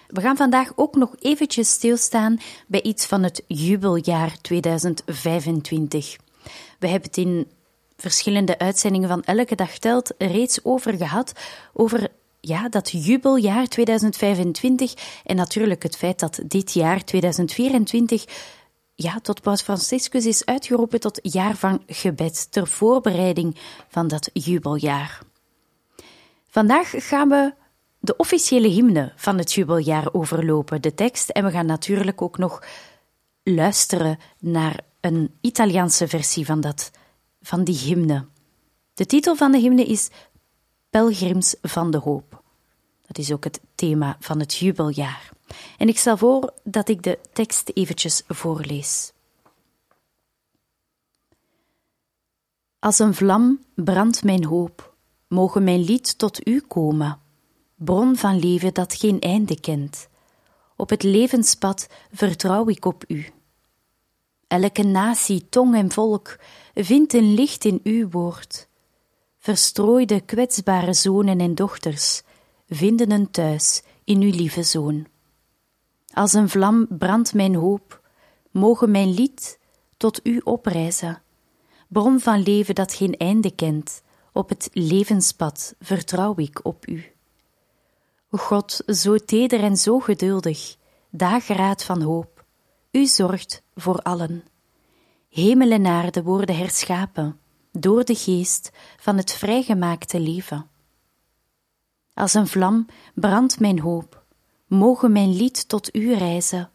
We 0.09 0.20
gaan 0.20 0.37
vandaag 0.37 0.72
ook 0.74 0.94
nog 0.94 1.14
eventjes 1.20 1.70
stilstaan 1.70 2.40
bij 2.66 2.82
iets 2.82 3.06
van 3.06 3.22
het 3.22 3.42
jubeljaar 3.46 4.37
2025. 4.40 6.16
We 6.78 6.88
hebben 6.88 7.09
het 7.09 7.16
in 7.16 7.46
verschillende 7.96 8.59
uitzendingen 8.59 9.09
van 9.09 9.22
Elke 9.22 9.54
Dag 9.54 9.78
Telt 9.78 10.14
reeds 10.18 10.64
over 10.64 10.96
gehad, 10.96 11.32
over 11.72 12.09
ja, 12.40 12.68
dat 12.68 12.90
jubeljaar 12.90 13.66
2025 13.66 14.94
en 15.24 15.37
natuurlijk 15.37 15.82
het 15.82 15.96
feit 15.96 16.18
dat 16.18 16.40
dit 16.46 16.72
jaar 16.72 17.04
2024 17.04 18.24
ja, 18.94 19.20
tot 19.20 19.42
Paus 19.42 19.62
Franciscus 19.62 20.26
is 20.26 20.44
uitgeroepen 20.44 21.00
tot 21.00 21.18
jaar 21.22 21.56
van 21.56 21.82
gebed 21.87 22.52
ter 22.52 22.66
voorbereiding 22.66 23.56
van 23.88 24.09
dat 24.09 24.30
jubeljaar. 24.32 25.24
Vandaag 26.57 26.95
gaan 26.97 27.29
we 27.29 27.55
de 27.99 28.16
officiële 28.16 28.69
hymne 28.69 29.12
van 29.16 29.38
het 29.38 29.53
jubeljaar 29.53 30.14
overlopen, 30.14 30.83
de 30.83 30.95
tekst, 30.95 31.29
en 31.29 31.45
we 31.45 31.51
gaan 31.51 31.66
natuurlijk 31.66 32.23
ook 32.23 32.38
nog 32.38 32.62
luisteren 33.42 34.19
naar 34.38 34.81
een 35.01 35.35
Italiaanse 35.40 36.09
versie 36.09 36.47
van, 36.47 36.61
dat, 36.61 36.90
van 37.40 37.64
die 37.64 37.79
hymne. 37.79 38.27
De 38.95 39.07
titel 39.07 39.37
van 39.37 39.53
de 39.53 39.59
hymne 39.59 39.85
is 39.85 40.09
Pelgrims 40.90 41.55
van 41.62 41.90
de 41.90 41.99
Hoop. 41.99 42.42
Dat 43.07 43.19
is 43.19 43.33
ook 43.33 43.45
het 43.45 43.61
thema 43.75 44.16
van 44.21 44.40
het 44.40 44.55
jubeljaar. 44.55 45.31
En 45.79 45.88
ik 45.88 45.99
stel 45.99 46.16
voor 46.16 46.53
dat 46.64 46.88
ik 46.88 47.03
de 47.03 47.19
tekst 47.33 47.71
eventjes 47.75 48.23
voorlees. 48.29 49.12
Als 52.79 52.99
een 52.99 53.14
vlam 53.14 53.64
brandt 53.75 54.25
mijn 54.25 54.45
hoop, 54.45 54.95
mogen 55.28 55.64
mijn 55.64 55.84
lied 55.84 56.18
tot 56.18 56.48
u 56.48 56.60
komen, 56.60 57.18
bron 57.74 58.16
van 58.16 58.38
leven 58.38 58.74
dat 58.74 58.94
geen 58.94 59.20
einde 59.20 59.60
kent. 59.60 60.08
Op 60.77 60.90
het 60.90 61.02
levenspad 61.02 61.88
vertrouw 62.12 62.68
ik 62.68 62.85
op 62.85 63.04
u. 63.08 63.27
Elke 64.46 64.83
natie, 64.83 65.48
tong 65.48 65.74
en 65.74 65.92
volk 65.92 66.38
vindt 66.74 67.12
een 67.12 67.35
licht 67.35 67.64
in 67.64 67.81
uw 67.83 68.10
woord. 68.10 68.68
Verstrooide, 69.38 70.20
kwetsbare 70.20 70.92
zonen 70.92 71.40
en 71.40 71.54
dochters 71.54 72.22
vinden 72.68 73.10
een 73.10 73.31
thuis 73.31 73.83
in 74.04 74.20
uw 74.20 74.31
lieve 74.31 74.62
zoon. 74.62 75.06
Als 76.12 76.33
een 76.33 76.48
vlam 76.48 76.87
brandt 76.88 77.35
mijn 77.35 77.54
hoop, 77.54 78.00
mogen 78.50 78.90
mijn 78.90 79.14
lied 79.14 79.58
tot 79.96 80.20
u 80.27 80.40
oprijzen, 80.44 81.22
bron 81.88 82.20
van 82.20 82.42
leven 82.42 82.74
dat 82.74 82.92
geen 82.92 83.16
einde 83.16 83.54
kent. 83.54 84.02
Op 84.37 84.48
het 84.48 84.68
levenspad 84.72 85.74
vertrouw 85.80 86.34
ik 86.37 86.60
op 86.62 86.88
u. 86.88 87.04
God, 88.30 88.82
zo 88.87 89.16
teder 89.16 89.62
en 89.62 89.76
zo 89.76 89.98
geduldig, 89.98 90.76
dageraad 91.10 91.84
van 91.84 92.02
hoop, 92.02 92.44
u 92.90 93.06
zorgt 93.06 93.62
voor 93.74 94.02
allen. 94.02 94.44
Hemel 95.28 95.70
en 95.70 95.87
aarde 95.87 96.22
worden 96.22 96.56
herschapen 96.56 97.38
door 97.72 98.04
de 98.04 98.14
geest 98.14 98.70
van 98.96 99.16
het 99.16 99.32
vrijgemaakte 99.32 100.20
leven. 100.20 100.66
Als 102.14 102.34
een 102.34 102.46
vlam 102.46 102.87
brandt 103.14 103.60
mijn 103.60 103.80
hoop, 103.80 104.24
mogen 104.66 105.12
mijn 105.12 105.37
lied 105.37 105.68
tot 105.68 105.94
u 105.94 106.14
reizen, 106.14 106.70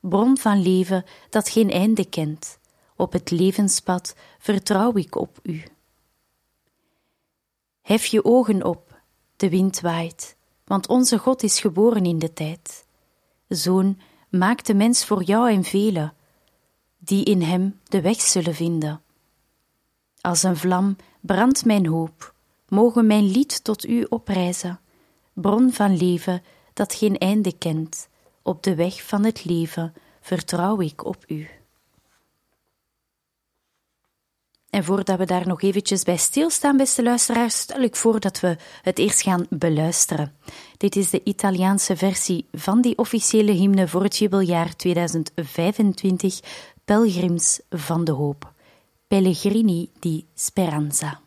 bron 0.00 0.38
van 0.38 0.62
leven 0.62 1.04
dat 1.30 1.48
geen 1.48 1.70
einde 1.70 2.08
kent. 2.08 2.58
Op 2.96 3.12
het 3.12 3.30
levenspad 3.30 4.14
vertrouw 4.38 4.96
ik 4.96 5.16
op 5.16 5.38
u. 5.42 5.62
Hef 7.88 8.06
je 8.06 8.24
ogen 8.24 8.64
op, 8.64 9.00
de 9.36 9.48
wind 9.48 9.80
waait, 9.80 10.36
want 10.64 10.88
onze 10.88 11.18
God 11.18 11.42
is 11.42 11.60
geboren 11.60 12.04
in 12.04 12.18
de 12.18 12.32
tijd. 12.32 12.86
Zoon, 13.46 13.98
maak 14.28 14.64
de 14.64 14.74
mens 14.74 15.04
voor 15.04 15.22
jou 15.22 15.50
en 15.50 15.64
velen, 15.64 16.14
die 16.98 17.24
in 17.24 17.42
hem 17.42 17.80
de 17.84 18.00
weg 18.00 18.20
zullen 18.20 18.54
vinden. 18.54 19.02
Als 20.20 20.42
een 20.42 20.56
vlam 20.56 20.96
brandt 21.20 21.64
mijn 21.64 21.86
hoop, 21.86 22.34
mogen 22.68 23.06
mijn 23.06 23.24
lied 23.24 23.64
tot 23.64 23.86
u 23.86 24.06
oprijzen, 24.08 24.80
bron 25.32 25.72
van 25.72 25.96
leven 25.96 26.42
dat 26.72 26.94
geen 26.94 27.18
einde 27.18 27.58
kent, 27.58 28.08
op 28.42 28.62
de 28.62 28.74
weg 28.74 29.02
van 29.02 29.24
het 29.24 29.44
leven 29.44 29.94
vertrouw 30.20 30.80
ik 30.80 31.04
op 31.04 31.24
u. 31.26 31.48
En 34.70 34.84
voordat 34.84 35.18
we 35.18 35.24
daar 35.24 35.46
nog 35.46 35.62
eventjes 35.62 36.02
bij 36.02 36.16
stilstaan, 36.16 36.76
beste 36.76 37.02
luisteraars, 37.02 37.58
stel 37.58 37.80
ik 37.80 37.96
voor 37.96 38.20
dat 38.20 38.40
we 38.40 38.56
het 38.82 38.98
eerst 38.98 39.22
gaan 39.22 39.46
beluisteren. 39.50 40.34
Dit 40.76 40.96
is 40.96 41.10
de 41.10 41.20
Italiaanse 41.24 41.96
versie 41.96 42.46
van 42.52 42.80
die 42.80 42.98
officiële 42.98 43.52
hymne 43.52 43.88
voor 43.88 44.02
het 44.02 44.16
jubeljaar 44.16 44.76
2025, 44.76 46.40
Pelgrims 46.84 47.60
van 47.70 48.04
de 48.04 48.12
Hoop. 48.12 48.52
Pellegrini 49.06 49.90
di 50.00 50.26
Speranza. 50.34 51.20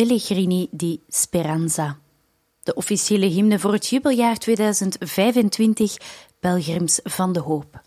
Pellegrini 0.00 0.68
di 0.70 1.00
Speranza. 1.08 1.98
De 2.62 2.74
officiële 2.74 3.26
hymne 3.26 3.58
voor 3.58 3.72
het 3.72 3.86
jubeljaar 3.86 4.36
2025, 4.36 5.96
Pelgrims 6.38 7.00
van 7.02 7.32
de 7.32 7.40
Hoop. 7.40 7.80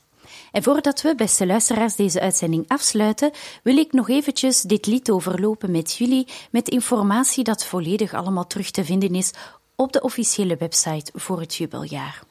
En 0.52 0.64
voordat 0.64 1.02
we, 1.02 1.16
beste 1.16 1.46
luisteraars, 1.46 1.96
deze 1.96 2.20
uitzending 2.20 2.68
afsluiten, 2.68 3.32
wil 3.64 3.78
ik 3.78 3.94
nog 3.94 4.10
eventjes 4.10 4.62
dit 4.62 4.86
lied 4.86 5.12
overlopen 5.12 5.72
met 5.72 5.94
jullie, 5.94 6.28
met 6.52 6.70
informatie 6.70 7.44
dat 7.44 7.66
volledig 7.66 8.14
allemaal 8.14 8.48
terug 8.48 8.72
te 8.72 8.86
vinden 8.86 9.16
is 9.16 9.32
op 9.76 9.94
de 9.94 10.02
officiële 10.02 10.56
website 10.56 11.12
voor 11.16 11.40
het 11.40 11.56
jubeljaar. 11.56 12.24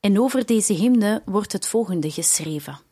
En 0.00 0.20
over 0.20 0.46
deze 0.46 0.72
hymne 0.72 1.22
wordt 1.24 1.52
het 1.52 1.66
volgende 1.66 2.10
geschreven. 2.10 2.83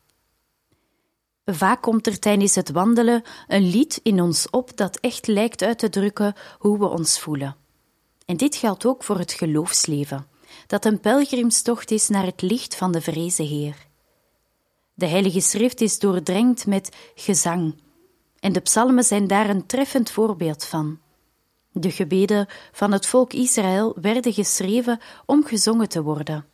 Vaak 1.45 1.83
komt 1.83 2.07
er 2.07 2.19
tijdens 2.19 2.55
het 2.55 2.71
wandelen 2.71 3.23
een 3.47 3.71
lied 3.71 4.01
in 4.03 4.21
ons 4.21 4.51
op 4.51 4.77
dat 4.77 4.97
echt 4.97 5.27
lijkt 5.27 5.63
uit 5.63 5.79
te 5.79 5.89
drukken 5.89 6.35
hoe 6.59 6.79
we 6.79 6.89
ons 6.89 7.21
voelen. 7.21 7.57
En 8.27 8.37
dit 8.37 8.57
geldt 8.57 8.87
ook 8.87 9.05
voor 9.05 9.19
het 9.19 9.33
geloofsleven, 9.33 10.27
dat 10.67 10.85
een 10.85 11.01
pelgrimstocht 11.01 11.91
is 11.91 12.09
naar 12.09 12.25
het 12.25 12.43
licht 12.43 12.77
van 12.77 12.93
de 12.93 13.01
vrezen 13.01 13.47
Heer. 13.47 13.87
De 14.95 15.07
Heilige 15.07 15.41
Schrift 15.41 15.81
is 15.81 15.99
doordrenkt 15.99 16.67
met 16.67 16.97
gezang, 17.15 17.75
en 18.39 18.53
de 18.53 18.61
psalmen 18.61 19.05
zijn 19.05 19.27
daar 19.27 19.49
een 19.49 19.67
treffend 19.67 20.11
voorbeeld 20.11 20.65
van. 20.65 20.99
De 21.73 21.91
gebeden 21.91 22.47
van 22.73 22.93
het 22.93 23.07
volk 23.07 23.33
Israël 23.33 23.97
werden 24.01 24.33
geschreven 24.33 25.01
om 25.27 25.45
gezongen 25.45 25.89
te 25.89 26.03
worden. 26.03 26.52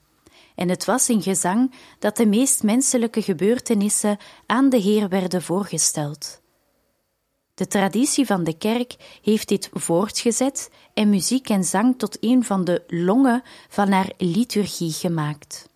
En 0.59 0.69
het 0.69 0.85
was 0.85 1.09
in 1.09 1.23
gezang 1.23 1.75
dat 1.99 2.17
de 2.17 2.27
meest 2.27 2.63
menselijke 2.63 3.23
gebeurtenissen 3.23 4.19
aan 4.47 4.69
de 4.69 4.77
Heer 4.77 5.09
werden 5.09 5.43
voorgesteld. 5.43 6.41
De 7.55 7.67
traditie 7.67 8.27
van 8.27 8.45
de 8.45 8.57
kerk 8.57 9.19
heeft 9.23 9.49
dit 9.49 9.69
voortgezet 9.73 10.71
en 10.95 11.09
muziek 11.09 11.49
en 11.49 11.65
zang 11.65 11.99
tot 11.99 12.17
een 12.21 12.45
van 12.45 12.65
de 12.65 12.83
longen 12.87 13.43
van 13.69 13.91
haar 13.91 14.13
liturgie 14.17 14.93
gemaakt. 14.93 15.69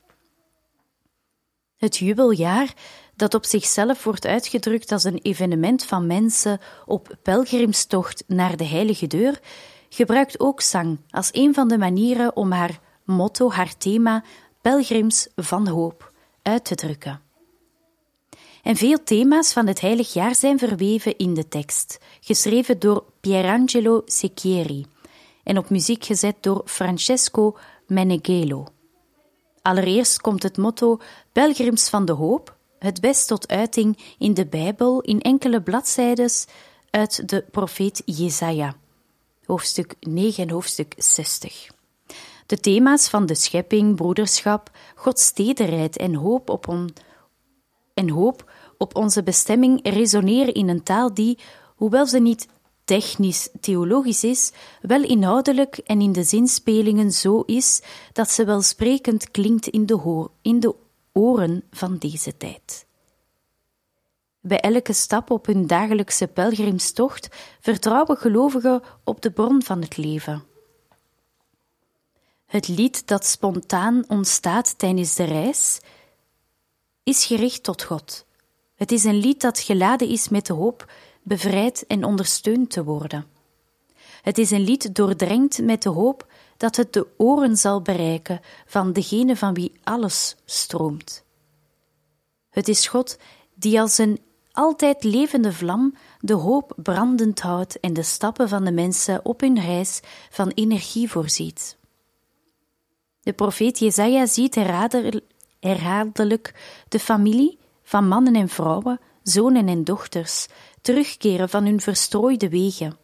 Het 1.77 1.97
jubeljaar, 1.97 2.75
dat 3.17 3.35
op 3.35 3.45
zichzelf 3.45 4.05
wordt 4.05 4.27
uitgedrukt 4.27 4.93
als 4.93 5.05
een 5.05 5.19
evenement 5.23 5.85
van 5.85 6.07
mensen 6.07 6.61
op 6.87 7.17
pelgrimstocht 7.23 8.25
naar 8.27 8.57
de 8.57 8.67
heilige 8.67 9.07
deur, 9.07 9.41
gebruikt 9.89 10.41
ook 10.41 10.61
zang 10.61 10.99
als 11.11 11.29
een 11.33 11.55
van 11.55 11.69
de 11.69 11.79
manieren 11.79 12.37
om 12.37 12.53
haar 12.53 12.81
motto, 13.05 13.51
haar 13.51 13.77
thema, 13.77 14.25
pelgrims 14.63 15.29
van 15.37 15.69
hoop, 15.69 16.13
uit 16.43 16.65
te 16.65 16.75
drukken. 16.75 17.21
En 18.63 18.77
veel 18.77 19.03
thema's 19.03 19.53
van 19.53 19.67
het 19.67 19.81
heilig 19.81 20.13
jaar 20.13 20.35
zijn 20.35 20.59
verweven 20.59 21.17
in 21.17 21.35
de 21.35 21.49
tekst, 21.49 21.99
geschreven 22.21 22.79
door 22.79 23.05
Pierangelo 23.21 24.03
Secchieri 24.05 24.87
en 25.43 25.59
op 25.59 25.71
muziek 25.71 26.05
gezet 26.05 26.37
door 26.41 26.63
Francesco 26.65 27.57
Meneghelo. 27.87 28.67
Allereerst 29.63 30.21
komt 30.21 30.43
het 30.43 30.57
motto 30.57 31.01
Pelgrims 31.33 31.89
van 31.89 32.05
de 32.05 32.13
Hoop 32.13 32.57
het 32.83 33.01
best 33.01 33.29
tot 33.29 33.49
uiting 33.49 34.15
in 34.19 34.35
de 34.35 34.47
Bijbel 34.47 35.01
in 35.01 35.21
enkele 35.21 35.63
bladzijdes 35.63 36.47
uit 36.91 37.29
de 37.29 37.45
profeet 37.51 38.03
Jesaja, 38.05 38.77
hoofdstuk 39.45 39.95
9 40.01 40.43
en 40.43 40.51
hoofdstuk 40.51 40.95
60. 40.97 41.72
De 42.47 42.61
thema's 42.61 43.09
van 43.09 43.27
de 43.27 43.35
schepping, 43.35 43.97
broederschap, 43.97 44.71
Gods 44.95 45.33
tederheid 45.33 45.97
en 45.97 46.15
hoop 46.15 46.51
op, 46.51 46.75
en 47.95 48.09
hoop 48.09 48.51
op 48.79 48.97
onze 48.97 49.23
bestemming 49.23 49.81
resoneren 49.83 50.55
in 50.55 50.69
een 50.69 50.83
taal 50.83 51.15
die, 51.15 51.39
hoewel 51.77 52.07
ze 52.07 52.19
niet 52.19 52.49
technisch 52.85 53.49
theologisch 53.61 54.25
is, 54.25 54.53
wel 54.81 55.03
inhoudelijk 55.03 55.77
en 55.77 56.01
in 56.01 56.13
de 56.13 56.23
zinspelingen 56.23 57.13
zo 57.13 57.41
is 57.41 57.83
dat 58.13 58.31
ze 58.31 58.45
welsprekend 58.45 59.31
klinkt 59.31 59.67
in 59.67 59.87
de, 59.87 60.29
in 60.43 60.61
de 60.61 60.75
oren 61.13 61.65
van 61.71 61.99
deze 61.99 62.37
tijd. 62.37 62.87
Bij 64.41 64.61
elke 64.61 64.93
stap 64.93 65.31
op 65.31 65.47
hun 65.47 65.67
dagelijkse 65.67 66.27
pelgrimstocht 66.27 67.29
vertrouwen 67.61 68.17
gelovigen 68.17 68.83
op 69.05 69.23
de 69.23 69.31
bron 69.31 69.63
van 69.63 69.81
het 69.81 69.97
leven. 69.97 70.45
Het 72.53 72.69
lied 72.69 73.07
dat 73.07 73.27
spontaan 73.27 74.05
ontstaat 74.09 74.79
tijdens 74.79 75.15
de 75.15 75.25
reis 75.25 75.81
is 77.03 77.25
gericht 77.25 77.63
tot 77.63 77.83
God. 77.83 78.27
Het 78.75 78.93
is 78.93 79.05
een 79.05 79.19
lied 79.19 79.41
dat 79.41 79.59
geladen 79.59 80.09
is 80.09 80.29
met 80.29 80.47
de 80.47 80.53
hoop 80.53 80.93
bevrijd 81.23 81.87
en 81.87 82.05
ondersteund 82.05 82.71
te 82.71 82.85
worden. 82.85 83.27
Het 84.23 84.39
is 84.39 84.51
een 84.51 84.61
lied 84.61 84.95
doordrenkt 84.95 85.63
met 85.63 85.83
de 85.83 85.89
hoop 85.89 86.27
dat 86.57 86.77
het 86.77 86.93
de 86.93 87.07
oren 87.17 87.57
zal 87.57 87.83
bereiken 87.83 88.41
van 88.67 88.93
degene 88.93 89.37
van 89.37 89.55
wie 89.55 89.73
alles 89.83 90.37
stroomt. 90.45 91.25
Het 92.51 92.69
is 92.69 92.87
God 92.87 93.19
die 93.55 93.81
als 93.81 93.99
een 93.99 94.21
altijd 94.53 95.05
levende 95.05 95.53
vlam 95.53 95.97
de 96.21 96.35
hoop 96.35 96.73
brandend 96.77 97.41
houdt 97.41 97.81
en 97.81 97.93
de 97.93 98.03
stappen 98.03 98.49
van 98.49 98.65
de 98.65 98.73
mensen 98.73 99.25
op 99.25 99.41
hun 99.41 99.61
reis 99.61 100.01
van 100.31 100.49
energie 100.49 101.11
voorziet. 101.11 101.81
De 103.23 103.33
profeet 103.33 103.79
Jezaja 103.79 104.27
ziet 104.27 104.55
herhaaldelijk 105.61 106.55
de 106.89 106.99
familie 106.99 107.59
van 107.83 108.09
mannen 108.09 108.35
en 108.35 108.49
vrouwen, 108.49 109.01
zonen 109.23 109.69
en 109.69 109.85
dochters, 109.85 110.47
terugkeren 110.81 111.49
van 111.49 111.65
hun 111.65 111.81
verstrooide 111.81 112.49
wegen, 112.49 112.97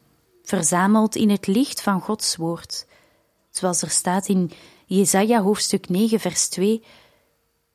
verzameld 0.43 1.17
in 1.17 1.31
het 1.31 1.47
licht 1.47 1.83
van 1.83 2.01
Gods 2.01 2.37
woord. 2.37 2.87
Zoals 3.51 3.83
er 3.83 3.91
staat 3.91 4.29
in 4.29 4.51
Jesaja 4.87 5.43
hoofdstuk 5.43 5.89
9 5.89 6.21
vers 6.21 6.49
2 6.49 6.83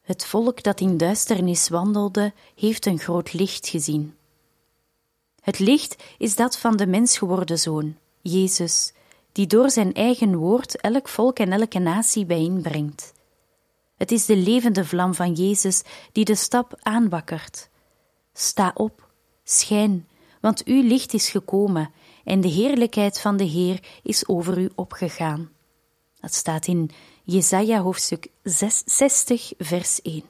Het 0.02 0.26
volk 0.26 0.64
dat 0.64 0.80
in 0.80 0.98
duisternis 0.98 1.70
wandelde, 1.70 2.34
heeft 2.56 2.86
een 2.86 3.00
groot 3.00 3.34
licht 3.34 3.68
gezien. 3.68 4.16
Het 5.41 5.60
licht 5.60 6.04
is 6.18 6.36
dat 6.36 6.58
van 6.58 6.78
de 6.78 6.88
mens 6.88 7.18
geworden 7.18 7.60
zoon, 7.60 7.98
Jezus, 8.22 8.94
die 9.34 9.47
door 9.47 9.69
zijn 9.69 9.93
eigen 9.93 10.36
woord 10.36 10.81
elk 10.81 11.07
volk 11.07 11.39
en 11.39 11.51
elke 11.51 11.79
natie 11.79 12.25
bijeenbrengt. 12.25 13.13
Het 13.97 14.11
is 14.11 14.25
de 14.25 14.36
levende 14.36 14.86
vlam 14.86 15.13
van 15.13 15.34
Jezus 15.34 15.81
die 16.11 16.25
de 16.25 16.36
stap 16.36 16.79
aanwakkert. 16.81 17.69
Sta 18.34 18.71
op, 18.73 19.09
schijn, 19.43 20.07
want 20.41 20.63
uw 20.63 20.84
licht 20.84 21.13
is 21.13 21.29
gekomen 21.29 21.91
en 22.23 22.41
de 22.41 22.47
heerlijkheid 22.47 23.19
van 23.19 23.38
de 23.38 23.43
Heer 23.43 23.79
is 24.03 24.27
over 24.27 24.57
u 24.57 24.69
opgegaan. 24.75 25.51
Dat 26.19 26.34
staat 26.34 26.67
in 26.67 26.89
Jesaja 27.23 27.81
hoofdstuk 27.81 28.27
60, 28.43 29.51
vers 29.57 30.01
1. 30.01 30.23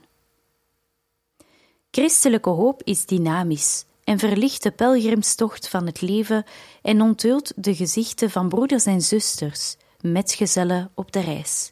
Christelijke 1.92 2.50
hoop 2.50 2.84
is 2.84 3.06
dynamisch 3.06 3.86
en 4.04 4.20
verlicht 4.20 4.64
de 4.64 4.72
pelgrimstocht 4.72 5.68
van 5.68 5.86
het 5.86 6.02
leven 6.02 6.44
en 6.82 7.02
onthult 7.02 7.52
de 7.56 7.76
gezichten 7.76 8.30
van 8.30 8.50
broeders 8.50 8.86
en 8.86 9.02
zusters, 9.02 9.76
metgezellen 10.02 10.92
op 10.96 11.12
de 11.12 11.20
reis. 11.20 11.72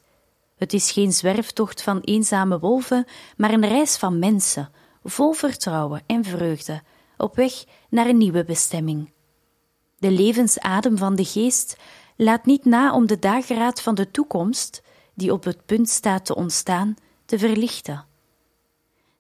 Het 0.58 0.74
is 0.74 0.92
geen 0.92 1.14
zwerftocht 1.14 1.82
van 1.82 2.00
eenzame 2.00 2.60
wolven, 2.60 3.06
maar 3.38 3.54
een 3.54 3.68
reis 3.68 3.98
van 3.98 4.20
mensen, 4.20 4.70
vol 5.04 5.32
vertrouwen 5.32 6.04
en 6.06 6.24
vreugde, 6.24 6.82
op 7.18 7.36
weg 7.36 7.64
naar 7.90 8.08
een 8.08 8.18
nieuwe 8.18 8.44
bestemming. 8.44 9.12
De 9.98 10.12
levensadem 10.12 10.98
van 10.98 11.16
de 11.16 11.26
geest 11.26 11.78
laat 12.16 12.46
niet 12.46 12.66
na 12.66 12.94
om 12.94 13.08
de 13.08 13.20
dageraad 13.20 13.82
van 13.82 13.96
de 13.96 14.12
toekomst, 14.12 14.82
die 15.14 15.34
op 15.34 15.44
het 15.44 15.66
punt 15.66 15.90
staat 15.90 16.26
te 16.26 16.36
ontstaan, 16.36 16.96
te 17.26 17.40
verlichten. 17.40 18.06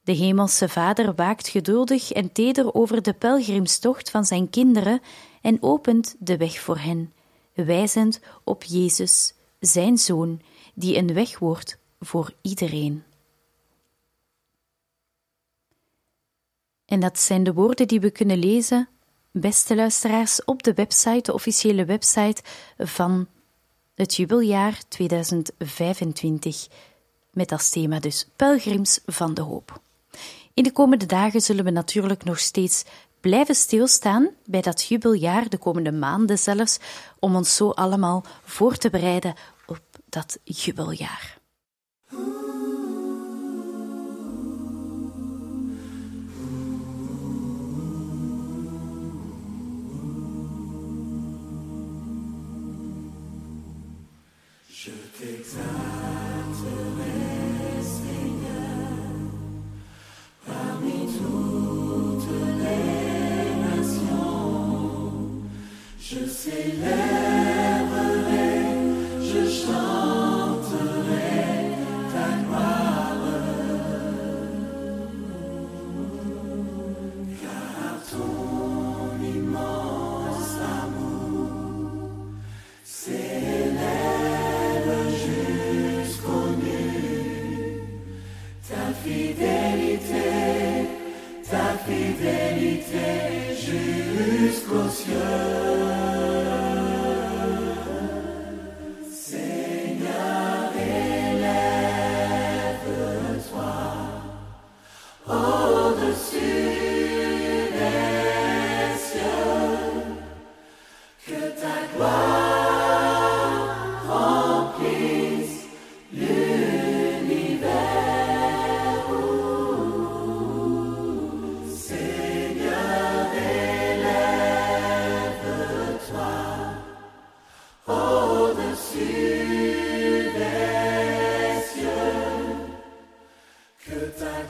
De 0.03 0.11
Hemelse 0.11 0.69
Vader 0.69 1.15
waakt 1.15 1.47
geduldig 1.47 2.11
en 2.11 2.31
teder 2.31 2.73
over 2.73 3.01
de 3.01 3.13
pelgrimstocht 3.13 4.09
van 4.09 4.25
zijn 4.25 4.49
kinderen 4.49 5.01
en 5.41 5.57
opent 5.61 6.15
de 6.19 6.37
weg 6.37 6.59
voor 6.59 6.77
hen, 6.77 7.13
wijzend 7.53 8.19
op 8.43 8.63
Jezus, 8.63 9.33
zijn 9.59 9.97
Zoon, 9.97 10.41
die 10.73 10.97
een 10.97 11.13
weg 11.13 11.39
wordt 11.39 11.77
voor 11.99 12.33
iedereen. 12.41 13.03
En 16.85 16.99
dat 16.99 17.19
zijn 17.19 17.43
de 17.43 17.53
woorden 17.53 17.87
die 17.87 17.99
we 17.99 18.11
kunnen 18.11 18.37
lezen, 18.37 18.89
beste 19.31 19.75
luisteraars, 19.75 20.43
op 20.43 20.63
de 20.63 20.73
website, 20.73 21.21
de 21.21 21.33
officiële 21.33 21.85
website 21.85 22.41
van 22.77 23.27
het 23.95 24.15
jubeljaar 24.15 24.81
2025, 24.87 26.67
met 27.31 27.51
als 27.51 27.69
thema 27.69 27.99
dus 27.99 28.27
Pelgrims 28.35 28.99
van 29.05 29.33
de 29.33 29.41
Hoop. 29.41 29.81
In 30.53 30.63
de 30.63 30.71
komende 30.71 31.05
dagen 31.05 31.41
zullen 31.41 31.63
we 31.63 31.71
natuurlijk 31.71 32.23
nog 32.23 32.39
steeds 32.39 32.83
blijven 33.19 33.55
stilstaan 33.55 34.29
bij 34.45 34.61
dat 34.61 34.83
jubeljaar, 34.83 35.49
de 35.49 35.57
komende 35.57 35.91
maanden 35.91 36.37
zelfs, 36.39 36.79
om 37.19 37.35
ons 37.35 37.55
zo 37.55 37.69
allemaal 37.69 38.23
voor 38.43 38.75
te 38.75 38.89
bereiden 38.89 39.33
op 39.65 39.81
dat 40.09 40.39
jubeljaar. 40.43 41.39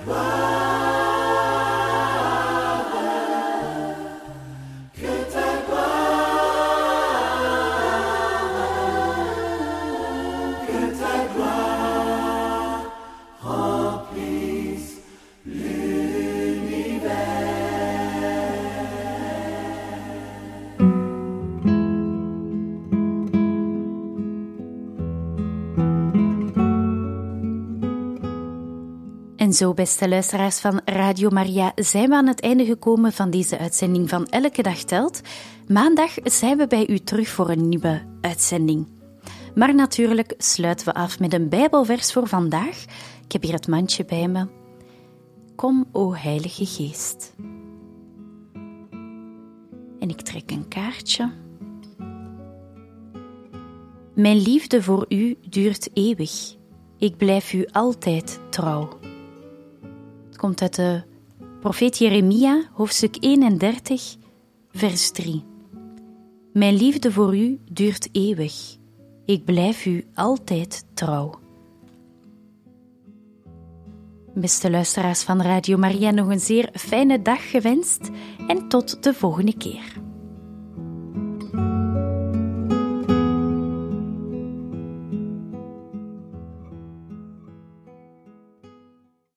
my 0.05 0.60
zo, 29.61 29.73
beste 29.73 30.09
luisteraars 30.09 30.59
van 30.59 30.81
Radio 30.85 31.29
Maria, 31.29 31.71
zijn 31.75 32.09
we 32.09 32.15
aan 32.15 32.27
het 32.27 32.41
einde 32.41 32.65
gekomen 32.65 33.13
van 33.13 33.29
deze 33.29 33.57
uitzending 33.57 34.09
van 34.09 34.25
Elke 34.25 34.61
Dag 34.61 34.77
Telt. 34.77 35.21
Maandag 35.67 36.11
zijn 36.23 36.57
we 36.57 36.67
bij 36.67 36.87
u 36.87 36.99
terug 36.99 37.27
voor 37.27 37.49
een 37.49 37.69
nieuwe 37.69 38.01
uitzending. 38.21 38.87
Maar 39.55 39.75
natuurlijk 39.75 40.33
sluiten 40.37 40.85
we 40.85 40.93
af 40.93 41.19
met 41.19 41.33
een 41.33 41.49
Bijbelvers 41.49 42.13
voor 42.13 42.27
vandaag. 42.27 42.83
Ik 43.25 43.31
heb 43.31 43.41
hier 43.41 43.53
het 43.53 43.67
mandje 43.67 44.05
bij 44.05 44.27
me. 44.27 44.47
Kom, 45.55 45.85
o 45.91 46.13
Heilige 46.13 46.65
Geest. 46.65 47.33
En 49.99 50.09
ik 50.09 50.21
trek 50.21 50.51
een 50.51 50.67
kaartje. 50.67 51.31
Mijn 54.13 54.37
liefde 54.37 54.83
voor 54.83 55.05
u 55.09 55.37
duurt 55.49 55.89
eeuwig. 55.93 56.55
Ik 56.97 57.17
blijf 57.17 57.53
u 57.53 57.65
altijd 57.71 58.39
trouw. 58.49 58.99
Komt 60.41 60.61
uit 60.61 60.75
de 60.75 61.01
profeet 61.59 61.97
Jeremia, 61.97 62.63
hoofdstuk 62.73 63.17
31, 63.19 64.15
vers 64.71 65.11
3. 65.11 65.43
Mijn 66.53 66.75
liefde 66.75 67.11
voor 67.11 67.37
u 67.37 67.59
duurt 67.71 68.09
eeuwig. 68.11 68.53
Ik 69.25 69.45
blijf 69.45 69.85
u 69.85 70.05
altijd 70.13 70.85
trouw. 70.93 71.39
Beste 74.33 74.69
luisteraars 74.69 75.23
van 75.23 75.41
Radio 75.41 75.77
Maria, 75.77 76.11
nog 76.11 76.27
een 76.27 76.39
zeer 76.39 76.69
fijne 76.73 77.21
dag 77.21 77.49
gewenst 77.49 78.09
en 78.47 78.67
tot 78.67 79.03
de 79.03 79.13
volgende 79.13 79.57
keer. 79.57 80.00